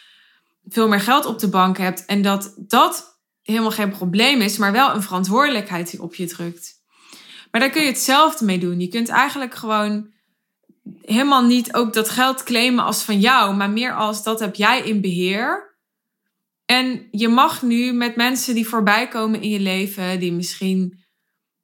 veel 0.69 0.89
meer 0.89 1.01
geld 1.01 1.27
op 1.27 1.39
de 1.39 1.49
bank 1.49 1.79
hebt 1.79 2.05
en 2.05 2.23
dat 2.23 2.55
dat 2.57 3.21
helemaal 3.43 3.71
geen 3.71 3.91
probleem 3.91 4.41
is, 4.41 4.57
maar 4.57 4.73
wel 4.73 4.95
een 4.95 5.03
verantwoordelijkheid 5.03 5.91
die 5.91 6.03
op 6.03 6.15
je 6.15 6.27
drukt. 6.27 6.81
Maar 7.51 7.61
daar 7.61 7.71
kun 7.71 7.83
je 7.83 7.89
hetzelfde 7.89 8.45
mee 8.45 8.59
doen. 8.59 8.81
Je 8.81 8.89
kunt 8.89 9.09
eigenlijk 9.09 9.55
gewoon 9.55 10.11
helemaal 11.03 11.45
niet 11.45 11.75
ook 11.75 11.93
dat 11.93 12.09
geld 12.09 12.43
claimen 12.43 12.85
als 12.85 13.03
van 13.03 13.21
jou, 13.21 13.55
maar 13.55 13.71
meer 13.71 13.95
als 13.95 14.23
dat 14.23 14.41
heb 14.41 14.55
jij 14.55 14.81
in 14.81 15.01
beheer. 15.01 15.72
En 16.73 17.09
je 17.11 17.29
mag 17.29 17.63
nu 17.63 17.93
met 17.93 18.17
mensen 18.17 18.55
die 18.55 18.69
voorbij 18.69 19.09
komen 19.09 19.43
in 19.43 19.49
je 19.49 19.61
leven, 19.61 20.21
die 20.21 20.33
misschien, 20.33 21.05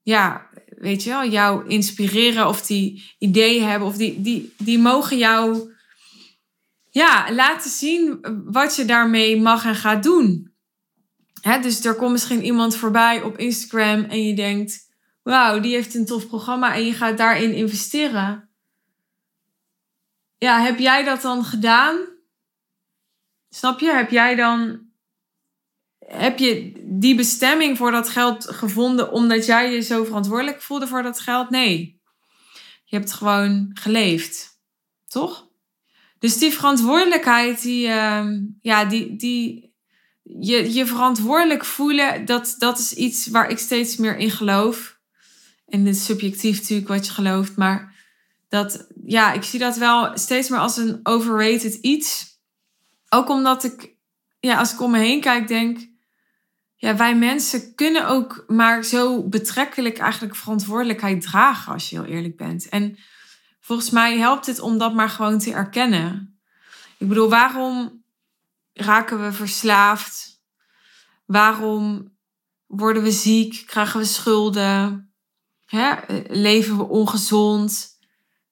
ja, 0.02 0.50
weet 0.68 1.02
je 1.02 1.10
wel, 1.10 1.28
jou 1.28 1.68
inspireren 1.68 2.48
of 2.48 2.66
die 2.66 3.14
ideeën 3.18 3.68
hebben, 3.68 3.88
of 3.88 3.96
die, 3.96 4.20
die, 4.20 4.54
die 4.58 4.78
mogen 4.78 5.18
jou, 5.18 5.72
ja, 6.90 7.32
laten 7.32 7.70
zien 7.70 8.18
wat 8.44 8.76
je 8.76 8.84
daarmee 8.84 9.40
mag 9.40 9.64
en 9.64 9.74
gaat 9.74 10.02
doen. 10.02 10.52
Dus 11.60 11.84
er 11.84 11.94
komt 11.94 12.12
misschien 12.12 12.44
iemand 12.44 12.76
voorbij 12.76 13.22
op 13.22 13.38
Instagram 13.38 14.04
en 14.04 14.26
je 14.26 14.34
denkt, 14.34 14.88
wauw, 15.22 15.60
die 15.60 15.74
heeft 15.74 15.94
een 15.94 16.06
tof 16.06 16.26
programma 16.26 16.74
en 16.74 16.86
je 16.86 16.92
gaat 16.92 17.18
daarin 17.18 17.54
investeren. 17.54 18.48
Ja, 20.38 20.60
heb 20.60 20.78
jij 20.78 21.04
dat 21.04 21.22
dan 21.22 21.44
gedaan? 21.44 21.96
Snap 23.48 23.80
je? 23.80 23.92
Heb 23.92 24.10
jij 24.10 24.34
dan 24.34 24.86
heb 26.08 26.38
je 26.38 26.72
die 26.84 27.14
bestemming 27.14 27.76
voor 27.76 27.90
dat 27.90 28.08
geld 28.08 28.48
gevonden 28.50 29.12
omdat 29.12 29.46
jij 29.46 29.72
je 29.72 29.80
zo 29.80 30.04
verantwoordelijk 30.04 30.62
voelde 30.62 30.86
voor 30.86 31.02
dat 31.02 31.20
geld? 31.20 31.50
Nee. 31.50 32.00
Je 32.84 32.96
hebt 32.96 33.12
gewoon 33.12 33.70
geleefd. 33.74 34.60
Toch? 35.06 35.48
Dus 36.18 36.38
die 36.38 36.52
verantwoordelijkheid, 36.52 37.62
die, 37.62 37.86
uh, 37.86 38.26
ja, 38.60 38.84
die, 38.84 39.16
die, 39.16 39.72
je, 40.22 40.72
je 40.74 40.86
verantwoordelijk 40.86 41.64
voelen, 41.64 42.24
dat, 42.24 42.54
dat 42.58 42.78
is 42.78 42.92
iets 42.92 43.26
waar 43.26 43.50
ik 43.50 43.58
steeds 43.58 43.96
meer 43.96 44.16
in 44.16 44.30
geloof. 44.30 44.98
En 45.66 45.84
dit 45.84 45.94
is 45.94 46.04
subjectief 46.04 46.60
natuurlijk 46.60 46.88
wat 46.88 47.06
je 47.06 47.12
gelooft, 47.12 47.56
maar 47.56 47.94
dat, 48.48 48.86
ja, 49.04 49.32
ik 49.32 49.42
zie 49.42 49.58
dat 49.58 49.76
wel 49.76 50.18
steeds 50.18 50.48
meer 50.48 50.58
als 50.58 50.76
een 50.76 51.00
overrated 51.02 51.74
iets. 51.74 52.38
Ook 53.08 53.28
omdat 53.28 53.64
ik, 53.64 53.96
ja, 54.40 54.58
als 54.58 54.72
ik 54.72 54.80
om 54.80 54.90
me 54.90 54.98
heen 54.98 55.20
kijk, 55.20 55.48
denk, 55.48 55.87
ja, 56.80 56.96
wij 56.96 57.16
mensen 57.16 57.74
kunnen 57.74 58.08
ook 58.08 58.44
maar 58.46 58.84
zo 58.84 59.28
betrekkelijk 59.28 59.98
eigenlijk 59.98 60.36
verantwoordelijkheid 60.36 61.20
dragen, 61.20 61.72
als 61.72 61.90
je 61.90 61.96
heel 61.96 62.14
eerlijk 62.14 62.36
bent. 62.36 62.68
En 62.68 62.98
volgens 63.60 63.90
mij 63.90 64.18
helpt 64.18 64.46
het 64.46 64.60
om 64.60 64.78
dat 64.78 64.94
maar 64.94 65.08
gewoon 65.08 65.38
te 65.38 65.52
erkennen. 65.52 66.38
Ik 66.98 67.08
bedoel, 67.08 67.28
waarom 67.28 68.04
raken 68.72 69.22
we 69.22 69.32
verslaafd? 69.32 70.42
Waarom 71.26 72.16
worden 72.66 73.02
we 73.02 73.10
ziek? 73.10 73.62
Krijgen 73.66 74.00
we 74.00 74.06
schulden? 74.06 75.12
Hè? 75.64 75.94
Leven 76.28 76.76
we 76.76 76.84
ongezond? 76.84 77.88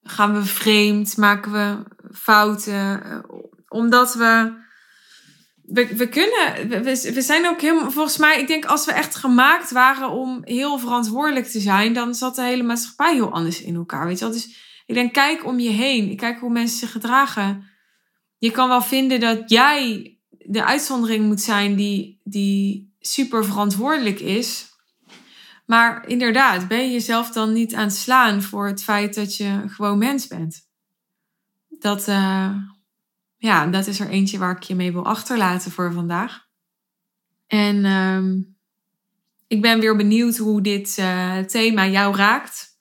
Gaan 0.02 0.34
we 0.34 0.44
vreemd? 0.44 1.16
Maken 1.16 1.52
we 1.52 1.82
fouten? 2.12 3.24
Omdat 3.68 4.14
we. 4.14 4.64
We, 5.66 5.96
we 5.96 6.08
kunnen, 6.08 6.68
we, 7.14 7.22
zijn 7.22 7.46
ook 7.46 7.60
helemaal, 7.60 7.90
volgens 7.90 8.16
mij, 8.16 8.40
ik 8.40 8.46
denk 8.46 8.64
als 8.64 8.84
we 8.84 8.92
echt 8.92 9.14
gemaakt 9.14 9.70
waren 9.70 10.10
om 10.10 10.40
heel 10.44 10.78
verantwoordelijk 10.78 11.46
te 11.46 11.60
zijn, 11.60 11.92
dan 11.92 12.14
zat 12.14 12.34
de 12.34 12.42
hele 12.42 12.62
maatschappij 12.62 13.14
heel 13.14 13.32
anders 13.32 13.62
in 13.62 13.74
elkaar. 13.74 14.06
Weet 14.06 14.18
je 14.18 14.24
wel? 14.24 14.34
Dus 14.34 14.64
ik 14.86 14.94
denk, 14.94 15.12
kijk 15.12 15.46
om 15.46 15.58
je 15.58 15.70
heen. 15.70 16.16
Kijk 16.16 16.40
hoe 16.40 16.50
mensen 16.50 16.78
zich 16.78 16.92
gedragen. 16.92 17.64
Je 18.38 18.50
kan 18.50 18.68
wel 18.68 18.82
vinden 18.82 19.20
dat 19.20 19.50
jij 19.50 20.16
de 20.28 20.64
uitzondering 20.64 21.24
moet 21.24 21.40
zijn 21.40 21.76
die, 21.76 22.20
die 22.24 22.94
super 23.00 23.44
verantwoordelijk 23.44 24.20
is. 24.20 24.74
Maar 25.66 26.08
inderdaad, 26.08 26.68
ben 26.68 26.84
je 26.84 26.90
jezelf 26.90 27.30
dan 27.30 27.52
niet 27.52 27.74
aan 27.74 27.84
het 27.84 27.96
slaan 27.96 28.42
voor 28.42 28.66
het 28.66 28.82
feit 28.82 29.14
dat 29.14 29.36
je 29.36 29.62
gewoon 29.66 29.98
mens 29.98 30.26
bent? 30.26 30.68
Dat, 31.68 32.08
uh, 32.08 32.56
ja, 33.36 33.66
dat 33.66 33.86
is 33.86 34.00
er 34.00 34.08
eentje 34.08 34.38
waar 34.38 34.56
ik 34.56 34.62
je 34.62 34.74
mee 34.74 34.92
wil 34.92 35.04
achterlaten 35.04 35.70
voor 35.70 35.92
vandaag. 35.92 36.46
En 37.46 37.76
uh, 37.76 38.44
ik 39.46 39.62
ben 39.62 39.80
weer 39.80 39.96
benieuwd 39.96 40.36
hoe 40.36 40.62
dit 40.62 40.96
uh, 41.00 41.38
thema 41.38 41.86
jou 41.86 42.16
raakt 42.16 42.78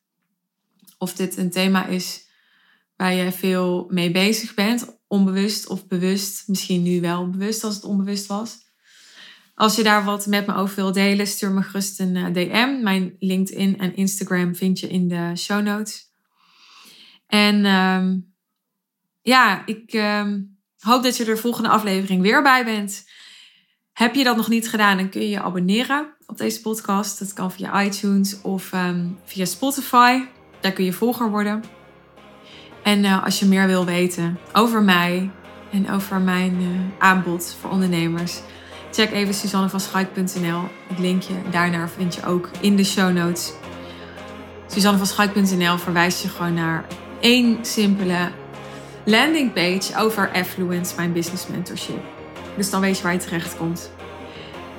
of 0.97 1.13
dit 1.13 1.37
een 1.37 1.51
thema 1.51 1.85
is 1.85 2.27
waar 2.95 3.13
je 3.13 3.31
veel 3.31 3.87
mee 3.89 4.11
bezig 4.11 4.53
bent, 4.53 4.99
onbewust 5.07 5.67
of 5.67 5.87
bewust. 5.87 6.47
Misschien 6.47 6.83
nu 6.83 7.01
wel 7.01 7.29
bewust 7.29 7.63
als 7.63 7.75
het 7.75 7.83
onbewust 7.83 8.25
was. 8.25 8.63
Als 9.55 9.75
je 9.75 9.83
daar 9.83 10.03
wat 10.03 10.25
met 10.25 10.47
me 10.47 10.55
over 10.55 10.75
wil 10.75 10.91
delen, 10.91 11.27
stuur 11.27 11.51
me 11.51 11.61
gerust 11.61 11.99
een 11.99 12.15
eh, 12.15 12.33
DM. 12.33 12.83
Mijn 12.83 13.15
LinkedIn 13.19 13.77
en 13.77 13.95
Instagram 13.95 14.55
vind 14.55 14.79
je 14.79 14.87
in 14.87 15.07
de 15.07 15.31
show 15.35 15.63
notes. 15.63 16.13
En 17.27 17.65
ehm, 17.65 18.17
ja, 19.25 19.65
ik 19.65 19.93
ehm, 19.93 20.41
hoop 20.79 21.03
dat 21.03 21.17
je 21.17 21.25
er 21.25 21.38
volgende 21.38 21.69
aflevering 21.69 22.21
weer 22.21 22.41
bij 22.41 22.65
bent. 22.65 23.05
Heb 23.93 24.15
je 24.15 24.23
dat 24.23 24.35
nog 24.35 24.47
niet 24.47 24.69
gedaan, 24.69 24.97
dan 24.97 25.09
kun 25.09 25.21
je 25.21 25.29
je 25.29 25.41
abonneren 25.41 26.15
op 26.25 26.38
deze 26.38 26.61
podcast. 26.61 27.19
Dat 27.19 27.33
kan 27.33 27.51
via 27.51 27.83
iTunes 27.83 28.41
of 28.41 28.71
ehm, 28.71 29.07
via 29.23 29.45
Spotify. 29.45 30.21
Daar 30.61 30.71
kun 30.71 30.85
je 30.85 30.93
volger 30.93 31.29
worden. 31.29 31.63
En 32.83 33.03
uh, 33.03 33.23
als 33.23 33.39
je 33.39 33.45
meer 33.45 33.67
wil 33.67 33.85
weten 33.85 34.39
over 34.53 34.83
mij 34.83 35.31
en 35.71 35.89
over 35.89 36.21
mijn 36.21 36.61
uh, 36.61 36.67
aanbod 36.99 37.55
voor 37.59 37.69
ondernemers, 37.69 38.39
check 38.91 39.11
even 39.11 39.33
suzannevanschuik.nl. 39.33 40.61
Het 40.88 40.99
linkje 40.99 41.33
daarnaar 41.51 41.89
vind 41.89 42.15
je 42.15 42.25
ook 42.25 42.49
in 42.61 42.75
de 42.75 42.83
show 42.83 43.13
notes. 43.13 43.53
Suzannevanschuik.nl 44.67 45.77
verwijst 45.77 46.21
je 46.21 46.29
gewoon 46.29 46.53
naar 46.53 46.85
één 47.19 47.65
simpele 47.65 48.31
landingpage 49.05 49.97
over 49.97 50.31
Affluence, 50.33 50.95
mijn 50.95 51.13
business 51.13 51.47
mentorship. 51.47 52.01
Dus 52.55 52.69
dan 52.69 52.81
weet 52.81 52.97
je 52.97 53.03
waar 53.03 53.13
je 53.13 53.19
terecht 53.19 53.57
komt. 53.57 53.91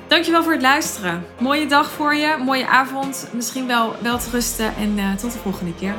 Dankjewel 0.08 0.42
voor 0.42 0.52
het 0.52 0.62
luisteren. 0.62 1.26
Mooie 1.38 1.66
dag 1.66 1.90
voor 1.90 2.14
je, 2.14 2.36
mooie 2.44 2.66
avond. 2.66 3.28
Misschien 3.32 3.66
wel 3.66 3.94
wel 4.02 4.18
te 4.18 4.30
rusten 4.30 4.74
en 4.76 4.98
uh, 4.98 5.14
tot 5.14 5.32
de 5.32 5.38
volgende 5.38 5.74
keer. 5.74 5.94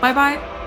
Bye 0.00 0.12
bye. 0.12 0.57